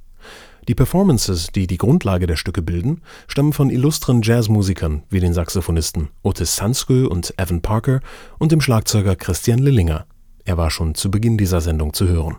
Die 0.69 0.75
Performances, 0.75 1.47
die 1.47 1.67
die 1.67 1.79
Grundlage 1.79 2.27
der 2.27 2.37
Stücke 2.37 2.61
bilden, 2.61 3.01
stammen 3.27 3.55
von 3.55 3.71
illustren 3.71 4.21
Jazzmusikern 4.21 5.05
wie 5.09 5.21
den 5.21 5.33
Saxophonisten 5.33 6.11
Otis 6.25 6.57
Sanskö 6.57 7.07
und 7.07 7.33
Evan 7.39 7.63
Parker 7.63 8.01
und 8.39 8.53
dem 8.53 8.61
Schlagzeuger 8.61 9.17
Christian 9.17 9.61
Lillinger. 9.61 10.05
Er 10.45 10.59
war 10.59 10.71
schon 10.71 10.95
zu 10.95 11.11
Beginn 11.11 11.39
dieser 11.39 11.63
Sendung 11.63 11.95
zu 11.95 12.07
hören. 12.07 12.37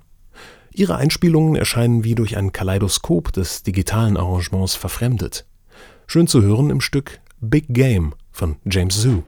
Ihre 0.77 0.97
Einspielungen 0.97 1.55
erscheinen 1.55 2.03
wie 2.03 2.13
durch 2.13 2.37
ein 2.37 2.51
Kaleidoskop 2.51 3.33
des 3.33 3.63
digitalen 3.63 4.15
Arrangements 4.15 4.75
verfremdet. 4.75 5.47
Schön 6.05 6.27
zu 6.27 6.43
hören 6.43 6.69
im 6.69 6.81
Stück 6.81 7.19
Big 7.41 7.65
Game 7.69 8.13
von 8.31 8.57
James 8.63 9.01
Zoo. 9.01 9.23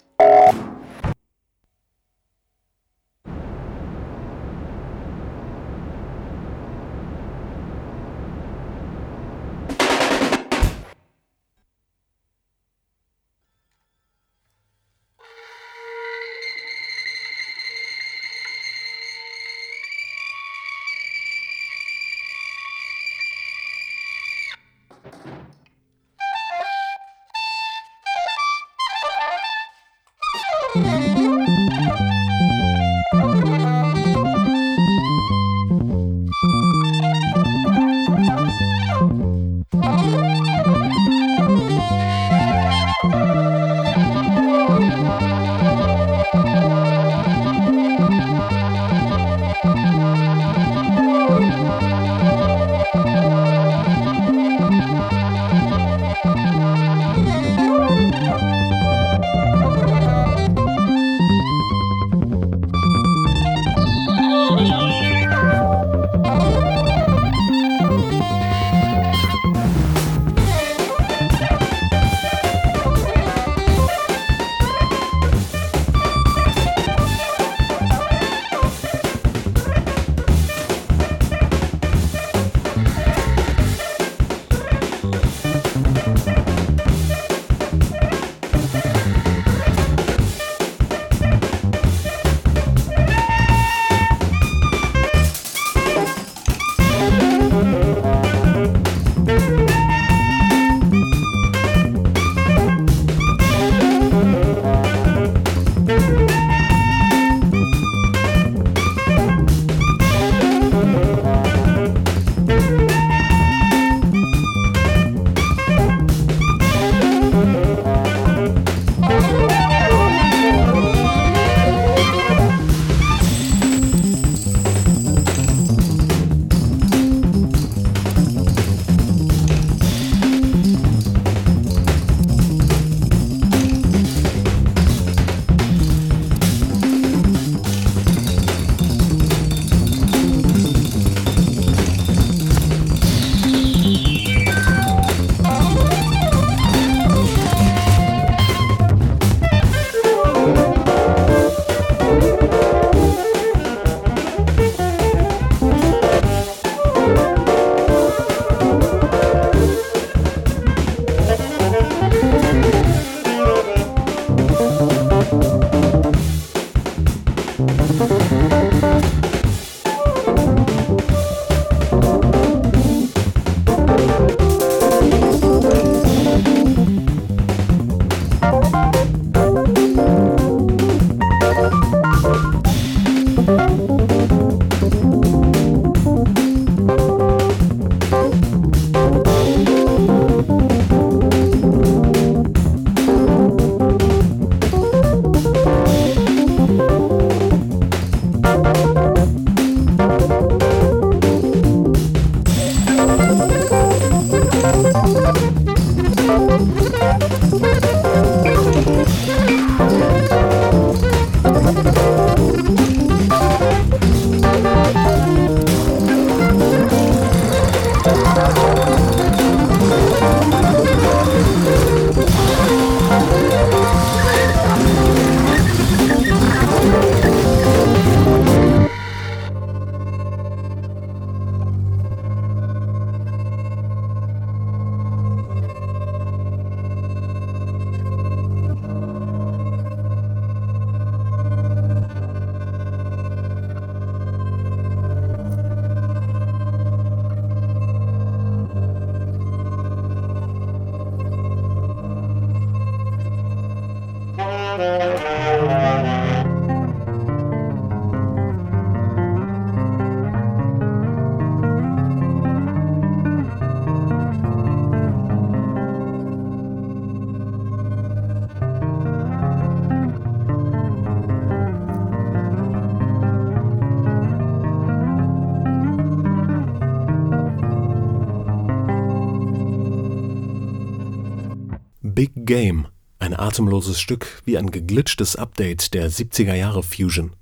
Game, 282.49 282.87
ein 283.19 283.35
atemloses 283.35 284.01
Stück 284.01 284.41
wie 284.43 284.57
ein 284.57 284.71
geglitschtes 284.71 285.35
Update 285.35 285.93
der 285.93 286.09
70er 286.09 286.55
Jahre 286.55 286.81
Fusion. 286.81 287.33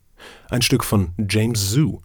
Ein 0.49 0.61
Stück 0.61 0.83
von 0.83 1.11
James 1.29 1.71
Zoo. 1.71 2.01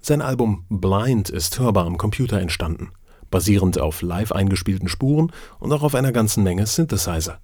Sein 0.00 0.20
Album 0.20 0.64
Blind 0.68 1.30
ist 1.30 1.60
hörbar 1.60 1.86
am 1.86 1.96
Computer 1.96 2.40
entstanden, 2.40 2.88
basierend 3.30 3.78
auf 3.78 4.02
live 4.02 4.32
eingespielten 4.32 4.88
Spuren 4.88 5.30
und 5.60 5.70
auch 5.70 5.84
auf 5.84 5.94
einer 5.94 6.10
ganzen 6.10 6.42
Menge 6.42 6.66
Synthesizer. 6.66 7.38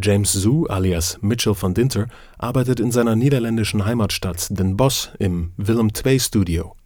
James 0.00 0.32
Zoo 0.32 0.66
alias 0.68 1.18
Mitchell 1.22 1.60
van 1.60 1.74
Dinter 1.74 2.06
arbeitet 2.38 2.78
in 2.78 2.92
seiner 2.92 3.16
niederländischen 3.16 3.84
Heimatstadt 3.84 4.56
Den 4.56 4.76
Bosch 4.76 5.08
im 5.18 5.54
Willem 5.56 5.90
II 6.04 6.20
Studio, 6.20 6.76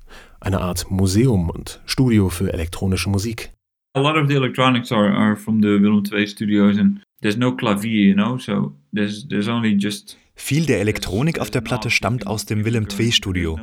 eine 0.40 0.62
Art 0.62 0.90
Museum 0.90 1.50
und 1.50 1.82
Studio 1.84 2.30
für 2.30 2.54
elektronische 2.54 3.10
Musik. 3.10 3.52
A 3.92 4.00
lot 4.00 4.16
of 4.16 4.28
the 4.28 4.36
electronics 4.36 4.90
are, 4.90 5.12
are 5.12 5.36
from 5.36 5.60
the 5.60 5.78
Willem 5.78 6.02
II 6.10 6.26
studios 6.26 6.78
and 6.78 7.02
there's 7.22 7.36
no 7.36 7.54
clavier, 7.54 8.08
you 8.08 8.14
know, 8.14 8.38
so 8.38 8.72
there's, 8.92 9.26
there's 9.28 9.48
only 9.48 9.76
just 9.78 10.16
viel 10.40 10.64
der 10.64 10.80
Elektronik 10.80 11.38
auf 11.38 11.50
der 11.50 11.60
Platte 11.60 11.90
stammt 11.90 12.26
aus 12.26 12.46
dem 12.46 12.64
Willem 12.64 12.88
II 12.98 13.12
Studio. 13.12 13.60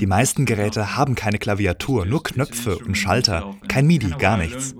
Die 0.00 0.06
meisten 0.06 0.46
Geräte 0.46 0.96
haben 0.96 1.16
keine 1.16 1.38
Klaviatur, 1.38 2.06
nur 2.06 2.22
Knöpfe 2.22 2.78
und 2.78 2.96
Schalter, 2.96 3.56
kein 3.66 3.88
MIDI, 3.88 4.10
gar 4.16 4.38
nichts. 4.38 4.76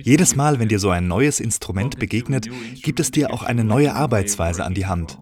Jedes 0.00 0.36
Mal, 0.36 0.60
wenn 0.60 0.68
dir 0.68 0.78
so 0.78 0.90
ein 0.90 1.08
neues 1.08 1.40
Instrument 1.40 1.98
begegnet, 1.98 2.48
gibt 2.82 3.00
es 3.00 3.10
dir 3.10 3.32
auch 3.32 3.42
eine 3.42 3.64
neue 3.64 3.94
Arbeitsweise 3.94 4.64
an 4.64 4.74
die 4.74 4.86
Hand. 4.86 5.18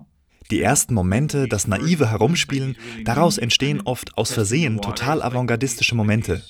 Die 0.50 0.60
ersten 0.60 0.94
Momente, 0.94 1.48
das 1.48 1.66
naive 1.66 2.10
Herumspielen, 2.10 2.76
daraus 3.04 3.38
entstehen 3.38 3.80
oft 3.80 4.18
aus 4.18 4.32
Versehen 4.32 4.82
total 4.82 5.22
avantgardistische 5.22 5.94
Momente. 5.94 6.42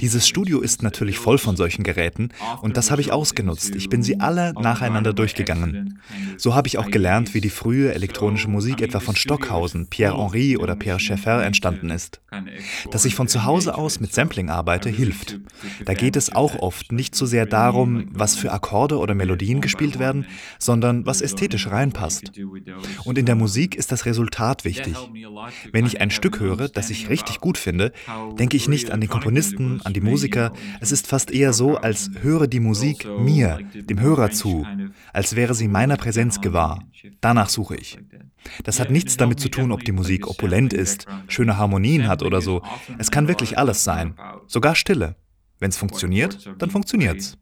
Dieses 0.00 0.28
Studio 0.28 0.60
ist 0.60 0.82
natürlich 0.82 1.18
voll 1.18 1.38
von 1.38 1.56
solchen 1.56 1.82
Geräten 1.82 2.30
und 2.62 2.76
das 2.76 2.90
habe 2.90 3.00
ich 3.00 3.12
ausgenutzt. 3.12 3.74
Ich 3.74 3.88
bin 3.88 4.02
sie 4.02 4.20
alle 4.20 4.52
nacheinander 4.54 5.12
durchgegangen. 5.12 6.00
So 6.36 6.54
habe 6.54 6.68
ich 6.68 6.78
auch 6.78 6.90
gelernt, 6.90 7.34
wie 7.34 7.40
die 7.40 7.50
frühe 7.50 7.94
elektronische 7.94 8.48
Musik 8.48 8.80
etwa 8.80 9.00
von 9.00 9.16
Stockhausen, 9.16 9.88
Pierre 9.88 10.16
Henry 10.16 10.56
oder 10.56 10.76
Pierre 10.76 11.00
Schaeffer 11.00 11.44
entstanden 11.44 11.90
ist. 11.90 12.20
Dass 12.90 13.04
ich 13.04 13.14
von 13.14 13.28
zu 13.28 13.44
Hause 13.44 13.76
aus 13.76 14.00
mit 14.00 14.12
Sampling 14.12 14.50
arbeite, 14.50 14.88
hilft. 14.88 15.40
Da 15.84 15.94
geht 15.94 16.16
es 16.16 16.32
auch 16.34 16.56
oft 16.56 16.92
nicht 16.92 17.14
so 17.14 17.26
sehr 17.26 17.46
darum, 17.46 18.06
was 18.10 18.36
für 18.36 18.52
Akkorde 18.52 18.98
oder 18.98 19.14
Melodien 19.14 19.60
gespielt 19.60 19.98
werden, 19.98 20.26
sondern 20.58 21.06
was 21.06 21.20
ästhetisch 21.20 21.68
reinpasst. 21.68 22.32
Und 23.04 23.18
in 23.18 23.26
der 23.26 23.36
Musik 23.36 23.74
ist 23.74 23.92
das 23.92 24.06
Resultat 24.06 24.64
wichtig. 24.64 24.96
Wenn 25.72 25.86
ich 25.86 26.00
ein 26.00 26.10
Stück 26.10 26.40
höre, 26.40 26.68
das 26.68 26.90
ich 26.90 27.08
richtig 27.08 27.40
gut 27.40 27.58
finde, 27.58 27.92
denke 28.38 28.56
ich 28.56 28.68
nicht 28.68 28.90
an 28.90 29.00
den 29.00 29.10
Komponisten, 29.10 29.63
Komponisten, 29.64 29.86
an 29.86 29.92
die 29.92 30.00
Musiker. 30.00 30.52
Es 30.80 30.92
ist 30.92 31.06
fast 31.06 31.30
eher 31.30 31.52
so, 31.52 31.76
als 31.76 32.10
höre 32.20 32.46
die 32.46 32.60
Musik 32.60 33.06
mir, 33.18 33.58
dem 33.74 34.00
Hörer 34.00 34.30
zu, 34.30 34.66
als 35.12 35.36
wäre 35.36 35.54
sie 35.54 35.68
meiner 35.68 35.96
Präsenz 35.96 36.40
gewahr. 36.40 36.84
Danach 37.20 37.48
suche 37.48 37.76
ich. 37.76 37.98
Das 38.62 38.78
hat 38.78 38.90
nichts 38.90 39.16
damit 39.16 39.40
zu 39.40 39.48
tun, 39.48 39.72
ob 39.72 39.84
die 39.84 39.92
Musik 39.92 40.26
opulent 40.28 40.72
ist, 40.72 41.06
schöne 41.28 41.56
Harmonien 41.56 42.08
hat 42.08 42.22
oder 42.22 42.40
so. 42.40 42.62
Es 42.98 43.10
kann 43.10 43.28
wirklich 43.28 43.58
alles 43.58 43.84
sein, 43.84 44.14
sogar 44.46 44.74
Stille. 44.74 45.16
Wenn 45.60 45.70
es 45.70 45.76
funktioniert, 45.76 46.50
dann 46.58 46.70
funktioniert's. 46.70 47.38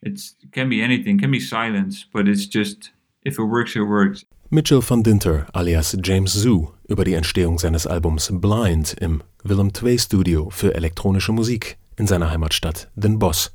It 0.00 0.36
can 0.52 0.68
be 0.68 0.84
anything, 0.84 1.18
can 1.18 1.32
be 1.32 1.40
silence, 1.40 2.06
but 2.12 2.28
it's 2.28 2.48
just 2.48 2.92
if 3.24 3.38
it 3.38 3.44
works, 3.44 3.74
it 3.74 3.82
works. 3.82 4.24
Mitchell 4.50 4.80
van 4.80 5.02
Dinter 5.02 5.46
alias 5.52 5.96
James 6.02 6.32
Zoo 6.32 6.72
über 6.88 7.04
die 7.04 7.14
Entstehung 7.14 7.58
seines 7.58 7.86
Albums 7.86 8.30
Blind 8.32 8.94
im 8.98 9.22
Willem 9.44 9.70
II 9.80 9.98
Studio 9.98 10.48
für 10.50 10.74
elektronische 10.74 11.32
Musik 11.32 11.76
in 11.96 12.06
seiner 12.06 12.30
Heimatstadt 12.30 12.90
Den 12.96 13.18
Bosch. 13.18 13.50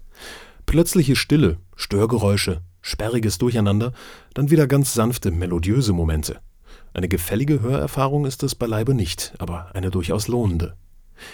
Plötzliche 0.67 1.15
Stille, 1.15 1.57
Störgeräusche, 1.75 2.61
sperriges 2.81 3.39
Durcheinander, 3.39 3.91
dann 4.35 4.51
wieder 4.51 4.67
ganz 4.67 4.93
sanfte, 4.93 5.31
melodiöse 5.31 5.93
Momente. 5.93 6.39
Eine 6.93 7.07
gefällige 7.07 7.59
Hörerfahrung 7.61 8.25
ist 8.25 8.43
es 8.43 8.53
beileibe 8.53 8.93
nicht, 8.93 9.33
aber 9.39 9.73
eine 9.73 9.89
durchaus 9.89 10.27
lohnende. 10.27 10.75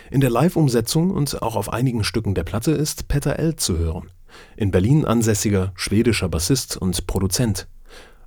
In 0.09 0.21
der 0.21 0.29
Live-Umsetzung 0.29 1.11
und 1.11 1.41
auch 1.41 1.57
auf 1.57 1.71
einigen 1.71 2.05
Stücken 2.05 2.33
der 2.33 2.45
Platte 2.45 2.71
ist 2.71 3.09
Peter 3.09 3.37
L. 3.37 3.57
zu 3.57 3.77
hören. 3.77 4.09
In 4.55 4.71
Berlin 4.71 5.03
ansässiger 5.03 5.73
schwedischer 5.75 6.29
Bassist 6.29 6.77
und 6.77 7.07
Produzent. 7.07 7.67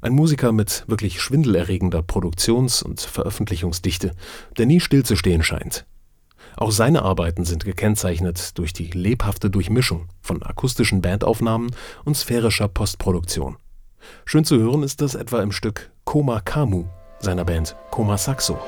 Ein 0.03 0.15
Musiker 0.15 0.51
mit 0.51 0.83
wirklich 0.89 1.23
schwindelerregender 1.23 2.03
Produktions- 2.03 2.83
und 2.83 3.01
Veröffentlichungsdichte, 3.01 4.11
der 4.59 4.67
nie 4.67 4.81
stillzustehen 4.81 5.45
scheint. 5.45 5.87
Auch 6.57 6.73
seine 6.73 7.03
Arbeiten 7.03 7.45
sind 7.45 7.65
gekennzeichnet 7.65 8.59
durch 8.59 8.73
die 8.73 8.91
lebhafte 8.91 9.49
Durchmischung 9.49 10.09
von 10.21 10.43
akustischen 10.43 11.03
Bandaufnahmen 11.03 11.71
und 12.05 12.17
sphärischer 12.17 12.67
Postproduktion. 12.67 13.57
Schön 14.25 14.45
zu 14.45 14.59
hören 14.59 14.83
ist 14.83 15.01
das 15.01 15.15
etwa 15.15 15.41
im 15.41 15.53
Stück 15.53 15.93
Koma 16.03 16.41
Kamu 16.41 16.87
seiner 17.21 17.45
Band 17.45 17.77
Koma 17.93 18.19
Saxo. 18.19 18.59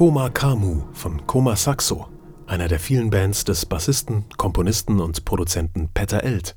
Koma 0.00 0.30
Kamu 0.30 0.80
von 0.94 1.26
Koma 1.26 1.56
Saxo, 1.56 2.08
einer 2.46 2.68
der 2.68 2.80
vielen 2.80 3.10
Bands 3.10 3.44
des 3.44 3.66
Bassisten, 3.66 4.24
Komponisten 4.38 4.98
und 4.98 5.26
Produzenten 5.26 5.90
Peter 5.92 6.24
Elt. 6.24 6.56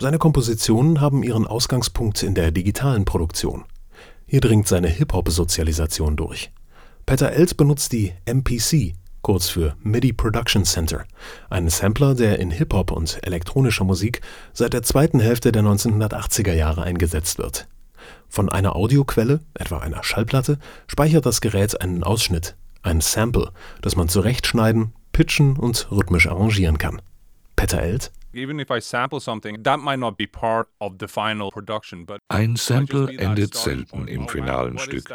Seine 0.00 0.18
Kompositionen 0.18 1.00
haben 1.00 1.22
ihren 1.22 1.46
Ausgangspunkt 1.46 2.24
in 2.24 2.34
der 2.34 2.50
digitalen 2.50 3.04
Produktion. 3.04 3.66
Hier 4.26 4.40
dringt 4.40 4.66
seine 4.66 4.88
Hip-Hop-Sozialisation 4.88 6.16
durch. 6.16 6.50
Peter 7.06 7.30
Elt 7.30 7.56
benutzt 7.56 7.92
die 7.92 8.14
MPC, 8.24 8.94
kurz 9.20 9.48
für 9.48 9.76
MIDI 9.84 10.12
Production 10.12 10.64
Center, 10.64 11.04
einen 11.50 11.70
Sampler, 11.70 12.16
der 12.16 12.40
in 12.40 12.50
Hip-Hop 12.50 12.90
und 12.90 13.20
elektronischer 13.24 13.84
Musik 13.84 14.22
seit 14.54 14.72
der 14.72 14.82
zweiten 14.82 15.20
Hälfte 15.20 15.52
der 15.52 15.62
1980er 15.62 16.54
Jahre 16.54 16.82
eingesetzt 16.82 17.38
wird. 17.38 17.68
Von 18.28 18.48
einer 18.48 18.74
Audioquelle, 18.74 19.38
etwa 19.54 19.78
einer 19.78 20.02
Schallplatte, 20.02 20.58
speichert 20.88 21.26
das 21.26 21.40
Gerät 21.40 21.80
einen 21.80 22.02
Ausschnitt, 22.02 22.56
ein 22.82 23.00
Sample, 23.00 23.52
das 23.80 23.96
man 23.96 24.08
zurechtschneiden, 24.08 24.92
pitchen 25.12 25.56
und 25.56 25.90
rhythmisch 25.90 26.26
arrangieren 26.26 26.78
kann. 26.78 27.00
Peter 27.56 27.80
Elt 27.80 28.12
Ein 32.28 32.56
Sample 32.56 33.18
endet 33.18 33.54
selten 33.54 34.08
im 34.08 34.26
finalen 34.26 34.78
Stück, 34.78 35.14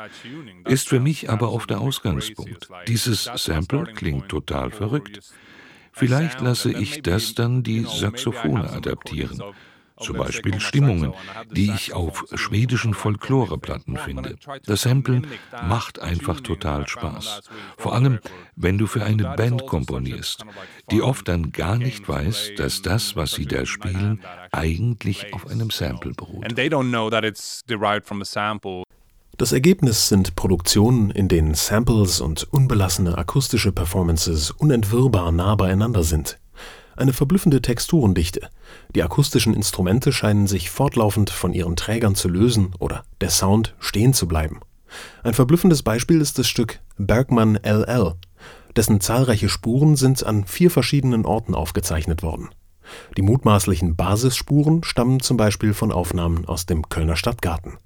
ist 0.65 0.87
für 0.87 0.99
mich 0.99 1.29
aber 1.29 1.51
oft 1.51 1.69
der 1.69 1.81
Ausgangspunkt. 1.81 2.69
Dieses 2.87 3.23
Sample 3.23 3.85
klingt 3.85 4.29
total 4.29 4.69
verrückt. 4.69 5.19
Vielleicht 5.91 6.41
lasse 6.41 6.71
ich 6.71 7.01
das 7.01 7.33
dann 7.33 7.63
die 7.63 7.85
Saxophone 7.85 8.61
adaptieren 8.67 9.41
zum 9.99 10.17
Beispiel 10.17 10.59
Stimmungen, 10.59 11.13
die 11.51 11.71
ich 11.71 11.93
auf 11.93 12.25
schwedischen 12.35 12.93
Folkloreplatten 12.93 13.97
finde. 13.97 14.35
Das 14.65 14.83
Samplen 14.83 15.27
macht 15.67 15.99
einfach 15.99 16.41
total 16.41 16.87
Spaß. 16.87 17.41
Vor 17.77 17.93
allem, 17.93 18.19
wenn 18.55 18.77
du 18.77 18.87
für 18.87 19.03
eine 19.03 19.35
Band 19.35 19.65
komponierst, 19.65 20.45
die 20.91 21.01
oft 21.01 21.27
dann 21.27 21.51
gar 21.51 21.77
nicht 21.77 22.07
weiß, 22.07 22.51
dass 22.57 22.81
das, 22.81 23.15
was 23.15 23.31
sie 23.31 23.45
da 23.45 23.65
spielen, 23.65 24.21
eigentlich 24.51 25.33
auf 25.33 25.47
einem 25.47 25.69
Sample 25.69 26.13
beruht. 26.13 26.45
Das 29.39 29.51
Ergebnis 29.51 30.09
sind 30.09 30.35
Produktionen, 30.35 31.11
in 31.11 31.27
denen 31.27 31.53
Samples 31.53 32.21
und 32.21 32.51
unbelassene 32.51 33.15
akustische 33.17 33.71
Performances 33.71 34.49
unentwirrbar 34.49 35.31
nah 35.31 35.55
beieinander 35.55 36.01
sind 36.01 36.39
eine 36.97 37.13
verblüffende 37.13 37.61
Texturendichte. 37.61 38.49
Die 38.97 39.03
akustischen 39.03 39.53
Instrumente 39.53 40.11
scheinen 40.11 40.47
sich 40.47 40.71
fortlaufend 40.71 41.29
von 41.29 41.53
ihren 41.53 41.75
Trägern 41.75 42.15
zu 42.15 42.27
lösen 42.27 42.73
oder 42.79 43.03
der 43.21 43.29
Sound 43.29 43.75
stehen 43.77 44.11
zu 44.11 44.27
bleiben. 44.27 44.61
Ein 45.21 45.35
verblüffendes 45.35 45.83
Beispiel 45.83 46.19
ist 46.19 46.39
das 46.39 46.47
Stück 46.47 46.79
Bergmann 46.97 47.59
LL, 47.61 48.15
dessen 48.75 48.99
zahlreiche 48.99 49.49
Spuren 49.49 49.97
sind 49.97 50.25
an 50.25 50.45
vier 50.45 50.71
verschiedenen 50.71 51.27
Orten 51.27 51.53
aufgezeichnet 51.53 52.23
worden. 52.23 52.49
Die 53.17 53.21
mutmaßlichen 53.21 53.95
Basisspuren 53.95 54.83
stammen 54.83 55.19
zum 55.19 55.37
Beispiel 55.37 55.75
von 55.75 55.91
Aufnahmen 55.91 56.47
aus 56.47 56.65
dem 56.65 56.89
Kölner 56.89 57.17
Stadtgarten, 57.17 57.77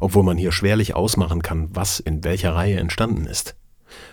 obwohl 0.00 0.24
man 0.24 0.36
hier 0.36 0.50
schwerlich 0.50 0.96
ausmachen 0.96 1.42
kann, 1.42 1.68
was 1.74 2.00
in 2.00 2.24
welcher 2.24 2.56
Reihe 2.56 2.80
entstanden 2.80 3.26
ist. 3.26 3.54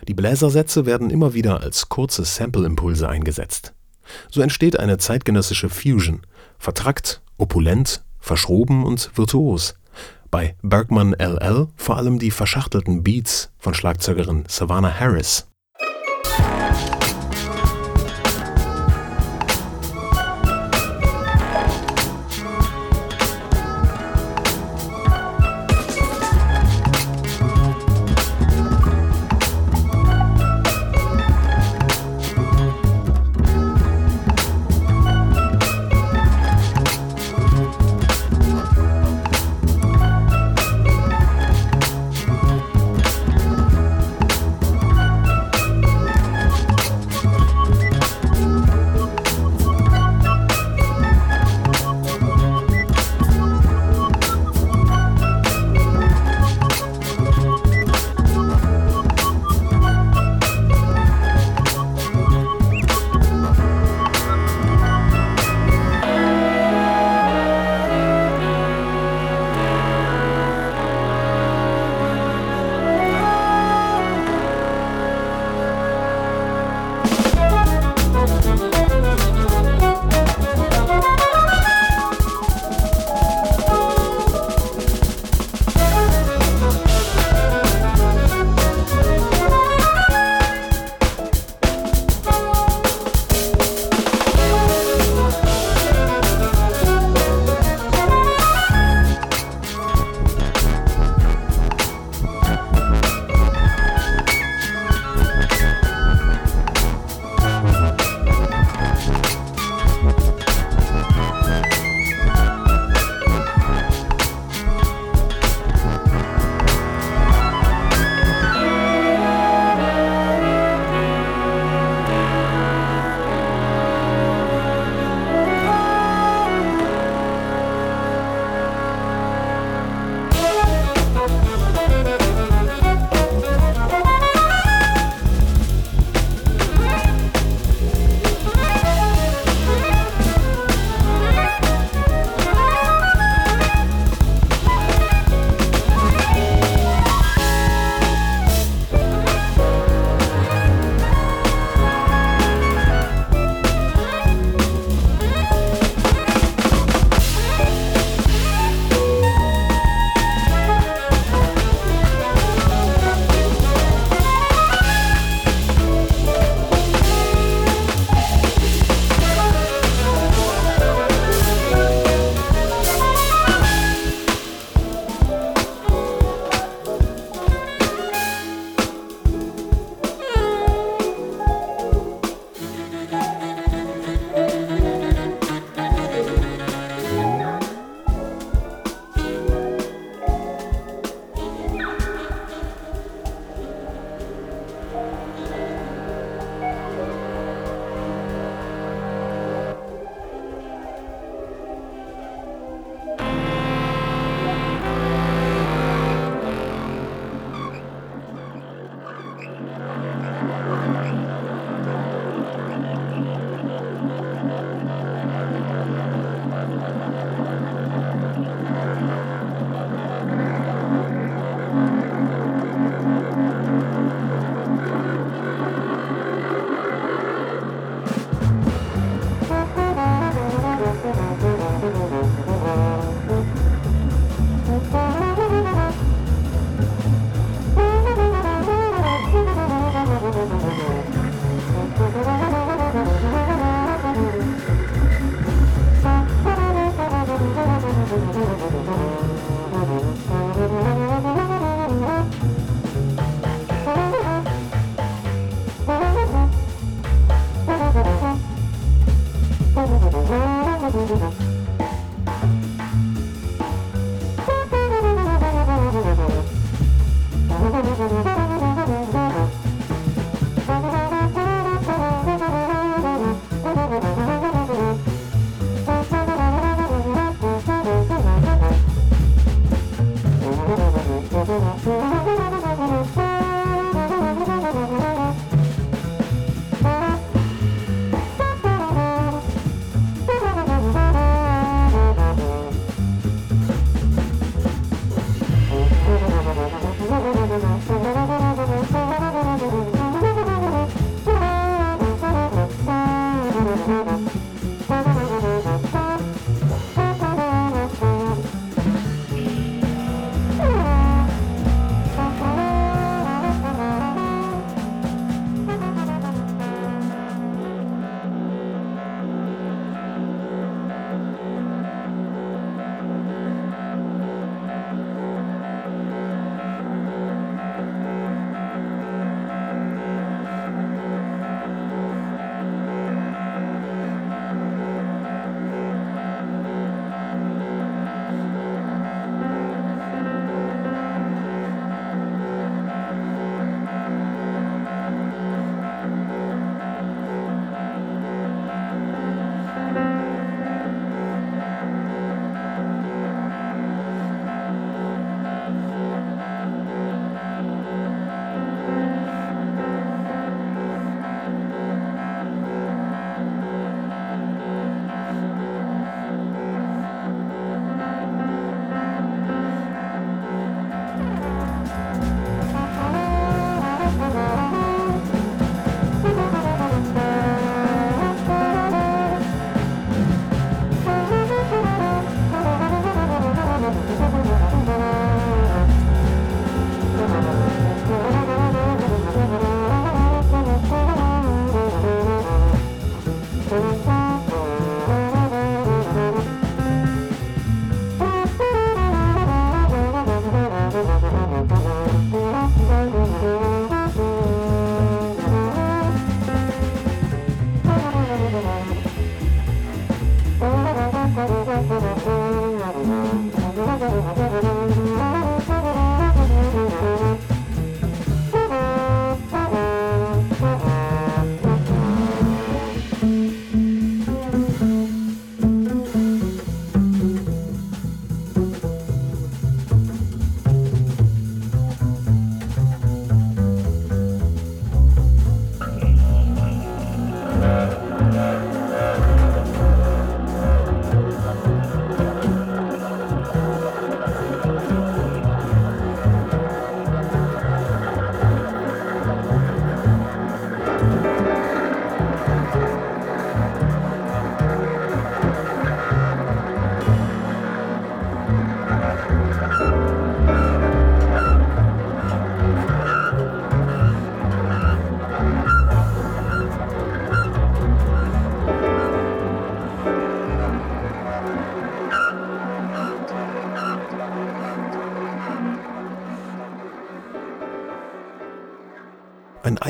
Die 0.08 0.14
Bläsersätze 0.14 0.86
werden 0.86 1.10
immer 1.10 1.34
wieder 1.34 1.62
als 1.62 1.90
kurze 1.90 2.24
Sample-Impulse 2.24 3.10
eingesetzt 3.10 3.74
so 4.30 4.42
entsteht 4.42 4.80
eine 4.80 4.98
zeitgenössische 4.98 5.70
Fusion, 5.70 6.22
vertrackt, 6.64 7.22
opulent, 7.38 8.04
verschroben 8.20 8.86
und 8.86 9.12
virtuos. 9.16 9.76
Bei 10.32 10.56
Bergman 10.64 11.14
LL 11.14 11.68
vor 11.76 11.98
allem 11.98 12.18
die 12.18 12.32
verschachtelten 12.32 13.04
Beats 13.04 13.52
von 13.60 13.74
Schlagzeugerin 13.74 14.46
Savannah 14.48 14.98
Harris 14.98 15.46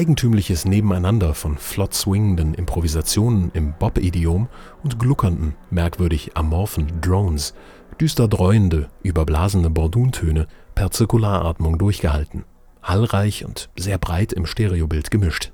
eigentümliches 0.04 0.66
Nebeneinander 0.66 1.34
von 1.34 1.58
flott 1.58 1.94
swingenden 1.94 2.54
Improvisationen 2.56 3.52
im 3.54 3.74
Bob-Idiom 3.80 4.50
und 4.84 5.00
gluckernden, 5.00 5.56
merkwürdig 5.70 6.36
amorphen 6.36 7.00
Drones, 7.00 7.54
düster 8.02 8.28
dreuende, 8.28 8.90
überblasene 9.02 9.70
Borduntöne 9.70 10.48
per 10.76 10.92
Zirkularatmung 10.92 11.78
durchgehalten, 11.78 12.44
hallreich 12.82 13.46
und 13.46 13.70
sehr 13.78 13.98
breit 13.98 14.34
im 14.34 14.46
Stereobild 14.46 15.10
gemischt. 15.10 15.54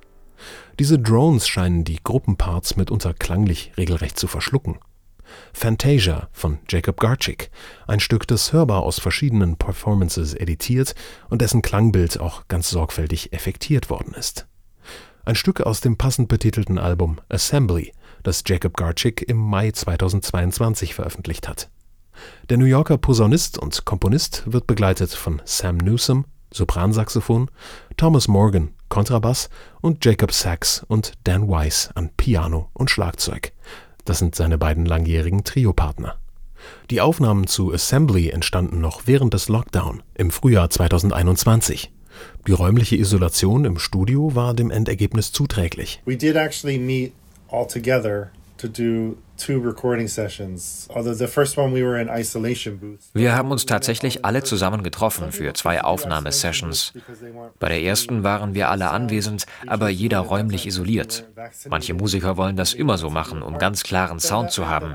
Diese 0.80 0.98
Drones 0.98 1.46
scheinen 1.46 1.84
die 1.84 2.00
Gruppenparts 2.02 2.76
mitunter 2.76 3.14
klanglich 3.14 3.70
regelrecht 3.76 4.18
zu 4.18 4.26
verschlucken. 4.26 4.80
Fantasia 5.52 6.28
von 6.32 6.58
Jacob 6.68 6.98
Garchick, 6.98 7.50
ein 7.86 8.00
Stück, 8.00 8.26
das 8.26 8.52
hörbar 8.52 8.82
aus 8.82 9.00
verschiedenen 9.00 9.56
Performances 9.56 10.34
editiert 10.34 10.94
und 11.28 11.42
dessen 11.42 11.62
Klangbild 11.62 12.20
auch 12.20 12.48
ganz 12.48 12.70
sorgfältig 12.70 13.32
effektiert 13.32 13.90
worden 13.90 14.14
ist. 14.14 14.46
Ein 15.24 15.34
Stück 15.34 15.60
aus 15.60 15.80
dem 15.80 15.96
passend 15.96 16.28
betitelten 16.28 16.78
Album 16.78 17.20
Assembly, 17.28 17.92
das 18.22 18.42
Jacob 18.46 18.76
Garchick 18.76 19.22
im 19.28 19.36
Mai 19.36 19.70
2022 19.70 20.94
veröffentlicht 20.94 21.48
hat. 21.48 21.70
Der 22.48 22.58
New 22.58 22.64
Yorker 22.64 22.98
Posaunist 22.98 23.58
und 23.58 23.84
Komponist 23.84 24.42
wird 24.46 24.66
begleitet 24.66 25.12
von 25.12 25.40
Sam 25.44 25.76
Newsom, 25.76 26.24
Sopransaxophon, 26.52 27.50
Thomas 27.96 28.28
Morgan, 28.28 28.74
Kontrabass 28.88 29.48
und 29.80 30.04
Jacob 30.04 30.32
Sachs 30.32 30.84
und 30.88 31.12
Dan 31.24 31.48
Weiss 31.48 31.90
an 31.94 32.10
Piano 32.16 32.70
und 32.72 32.90
Schlagzeug. 32.90 33.52
Das 34.04 34.18
sind 34.18 34.34
seine 34.34 34.58
beiden 34.58 34.86
langjährigen 34.86 35.44
Triopartner. 35.44 36.16
Die 36.90 37.00
Aufnahmen 37.00 37.46
zu 37.46 37.72
Assembly 37.72 38.30
entstanden 38.30 38.80
noch 38.80 39.02
während 39.06 39.34
des 39.34 39.48
Lockdown 39.48 40.02
im 40.14 40.30
Frühjahr 40.30 40.70
2021. 40.70 41.90
Die 42.46 42.52
räumliche 42.52 42.96
Isolation 42.96 43.64
im 43.64 43.78
Studio 43.78 44.34
war 44.34 44.54
dem 44.54 44.70
Endergebnis 44.70 45.32
zuträglich. 45.32 46.02
We 46.04 46.16
did 46.16 46.36
actually 46.36 46.78
meet 46.78 47.12
all 47.50 47.66
together 47.66 48.30
to 48.58 48.68
do 48.68 49.16
wir 53.12 53.34
haben 53.34 53.50
uns 53.50 53.66
tatsächlich 53.66 54.24
alle 54.24 54.42
zusammen 54.42 54.82
getroffen 54.82 55.32
für 55.32 55.52
zwei 55.54 55.82
Aufnahmesessions. 55.82 56.92
Bei 57.58 57.68
der 57.68 57.82
ersten 57.82 58.22
waren 58.22 58.54
wir 58.54 58.68
alle 58.68 58.90
anwesend, 58.90 59.46
aber 59.66 59.88
jeder 59.88 60.20
räumlich 60.20 60.66
isoliert. 60.66 61.26
Manche 61.68 61.94
Musiker 61.94 62.36
wollen 62.36 62.56
das 62.56 62.74
immer 62.74 62.98
so 62.98 63.10
machen, 63.10 63.42
um 63.42 63.58
ganz 63.58 63.82
klaren 63.82 64.20
Sound 64.20 64.50
zu 64.50 64.68
haben. 64.68 64.94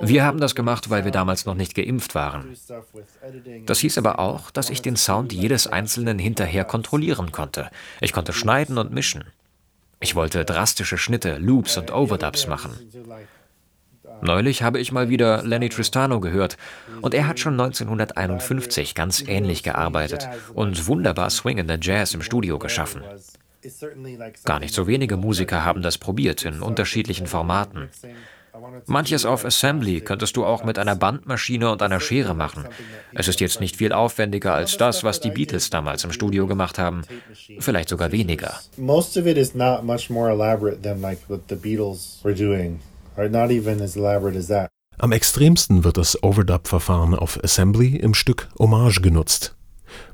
Wir 0.00 0.24
haben 0.24 0.40
das 0.40 0.54
gemacht, 0.54 0.90
weil 0.90 1.04
wir 1.04 1.12
damals 1.12 1.44
noch 1.46 1.54
nicht 1.54 1.74
geimpft 1.74 2.14
waren. 2.14 2.56
Das 3.66 3.78
hieß 3.78 3.98
aber 3.98 4.18
auch, 4.18 4.50
dass 4.50 4.70
ich 4.70 4.82
den 4.82 4.96
Sound 4.96 5.32
jedes 5.32 5.66
Einzelnen 5.66 6.18
hinterher 6.18 6.64
kontrollieren 6.64 7.32
konnte. 7.32 7.70
Ich 8.00 8.12
konnte 8.12 8.32
schneiden 8.32 8.78
und 8.78 8.92
mischen. 8.92 9.24
Ich 10.00 10.14
wollte 10.14 10.44
drastische 10.44 10.98
Schnitte, 10.98 11.38
Loops 11.38 11.78
und 11.78 11.90
Overdubs 11.90 12.46
machen. 12.46 12.72
Neulich 14.22 14.62
habe 14.62 14.78
ich 14.78 14.92
mal 14.92 15.08
wieder 15.08 15.42
Lenny 15.42 15.68
Tristano 15.68 16.20
gehört 16.20 16.56
und 17.02 17.14
er 17.14 17.26
hat 17.26 17.38
schon 17.38 17.54
1951 17.54 18.94
ganz 18.94 19.22
ähnlich 19.26 19.62
gearbeitet 19.62 20.28
und 20.54 20.86
wunderbar 20.86 21.30
swingender 21.30 21.78
Jazz 21.80 22.14
im 22.14 22.22
Studio 22.22 22.58
geschaffen. 22.58 23.02
Gar 24.44 24.60
nicht 24.60 24.74
so 24.74 24.86
wenige 24.86 25.16
Musiker 25.16 25.64
haben 25.64 25.82
das 25.82 25.98
probiert 25.98 26.44
in 26.44 26.60
unterschiedlichen 26.60 27.26
Formaten. 27.26 27.88
Manches 28.86 29.24
auf 29.26 29.44
Assembly 29.44 30.00
könntest 30.00 30.36
du 30.36 30.44
auch 30.44 30.62
mit 30.62 30.78
einer 30.78 30.94
Bandmaschine 30.94 31.70
und 31.72 31.82
einer 31.82 31.98
Schere 31.98 32.34
machen. 32.34 32.66
Es 33.12 33.26
ist 33.26 33.40
jetzt 33.40 33.60
nicht 33.60 33.76
viel 33.76 33.92
aufwendiger 33.92 34.54
als 34.54 34.76
das, 34.76 35.02
was 35.02 35.20
die 35.20 35.30
Beatles 35.30 35.70
damals 35.70 36.04
im 36.04 36.12
Studio 36.12 36.46
gemacht 36.46 36.78
haben. 36.78 37.02
Vielleicht 37.58 37.88
sogar 37.88 38.12
weniger. 38.12 38.60
Most 38.76 39.16
of 39.16 39.26
it 39.26 39.36
is 39.36 39.54
not 39.54 39.82
much 39.82 40.08
more 40.08 40.30
elaborate 40.30 40.82
than 40.82 41.00
like 41.00 41.18
what 41.28 41.40
the 41.48 41.56
Beatles 41.56 42.20
were 42.22 42.34
doing. 42.34 42.80
Am 44.98 45.12
extremsten 45.12 45.84
wird 45.84 45.96
das 45.96 46.22
Overdub-Verfahren 46.22 47.14
auf 47.14 47.42
Assembly 47.42 47.96
im 47.96 48.14
Stück 48.14 48.48
Hommage 48.58 49.00
genutzt. 49.00 49.56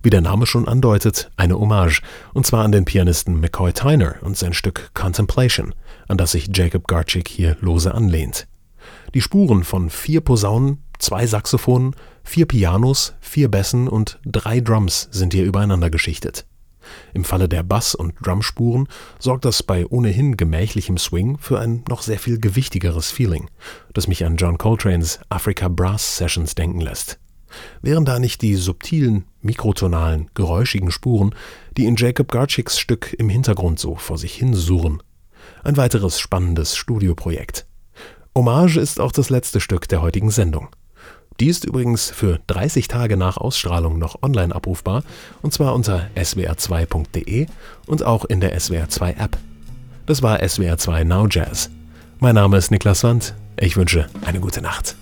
Wie 0.03 0.11
der 0.11 0.21
Name 0.21 0.47
schon 0.47 0.69
andeutet, 0.69 1.31
eine 1.37 1.59
Hommage, 1.59 2.03
und 2.35 2.47
zwar 2.47 2.65
an 2.65 2.73
den 2.73 2.85
Pianisten 2.85 3.41
McCoy 3.41 3.73
Tyner 3.73 4.17
und 4.23 4.37
sein 4.37 4.53
Stück 4.53 4.91
Contemplation, 4.95 5.75
an 6.09 6.19
das 6.19 6.33
sich 6.33 6.51
Jacob 6.53 6.87
Garchick 6.87 7.29
hier 7.29 7.57
lose 7.61 7.95
anlehnt. 7.95 8.47
Die 9.15 9.23
Spuren 9.23 9.65
von 9.65 9.91
vier 9.91 10.21
Posaunen, 10.21 10.83
zwei 10.99 11.27
Saxophonen, 11.27 11.95
vier 12.25 12.47
Pianos, 12.47 13.15
vier 13.21 13.51
Bässen 13.51 13.89
und 13.89 14.19
drei 14.25 14.61
Drums 14.61 15.09
sind 15.11 15.33
hier 15.33 15.45
übereinander 15.45 15.91
geschichtet. 15.91 16.47
Im 17.15 17.25
Falle 17.25 17.49
der 17.49 17.63
Bass- 17.63 17.95
und 17.95 18.15
Drumspuren 18.23 18.89
sorgt 19.19 19.45
das 19.45 19.63
bei 19.63 19.87
ohnehin 19.87 20.37
gemächlichem 20.37 20.99
Swing 20.99 21.39
für 21.39 21.59
ein 21.59 21.85
noch 21.89 22.03
sehr 22.03 22.19
viel 22.19 22.39
gewichtigeres 22.39 23.11
Feeling, 23.11 23.49
das 23.93 24.09
mich 24.09 24.25
an 24.25 24.37
John 24.37 24.59
Coltrane's 24.59 25.21
Africa 25.29 25.69
Brass 25.69 26.17
Sessions 26.17 26.55
denken 26.55 26.81
lässt. 26.81 27.19
Wären 27.83 28.05
da 28.05 28.19
nicht 28.19 28.43
die 28.43 28.55
subtilen, 28.55 29.25
mikrotonalen, 29.43 30.31
geräuschigen 30.35 30.91
Spuren, 30.91 31.35
die 31.77 31.87
in 31.87 31.97
Jacob 31.97 32.31
Garchicks 32.31 32.79
Stück 32.79 33.15
im 33.19 33.29
Hintergrund 33.29 33.79
so 33.79 33.97
vor 33.97 34.19
sich 34.19 34.35
hin 34.35 34.55
surren? 34.55 35.03
Ein 35.65 35.77
weiteres 35.77 36.21
spannendes 36.21 36.77
Studioprojekt. 36.77 37.67
Hommage 38.37 38.77
ist 38.77 39.01
auch 39.01 39.13
das 39.13 39.31
letzte 39.31 39.61
Stück 39.61 39.89
der 39.89 40.03
heutigen 40.03 40.31
Sendung. 40.31 40.69
Die 41.41 41.49
ist 41.49 41.65
übrigens 41.65 42.11
für 42.11 42.39
30 42.49 42.87
Tage 42.87 43.17
nach 43.17 43.39
Ausstrahlung 43.39 43.99
noch 43.99 44.23
online 44.23 44.55
abrufbar 44.55 45.03
und 45.41 45.55
zwar 45.55 45.75
unter 45.75 46.11
swr2.de 46.15 47.47
und 47.87 48.03
auch 48.03 48.27
in 48.27 48.41
der 48.41 48.59
SWR2 48.59 49.17
App. 49.19 49.39
Das 50.05 50.23
war 50.23 50.41
SWR2 50.41 51.05
Now 51.05 51.27
Jazz. 51.31 51.71
Mein 52.19 52.35
Name 52.35 52.59
ist 52.59 52.71
Niklas 52.71 53.05
Wandt. 53.05 53.35
Ich 53.59 53.79
wünsche 53.79 54.07
eine 54.27 54.41
gute 54.41 54.61
Nacht. 54.61 54.97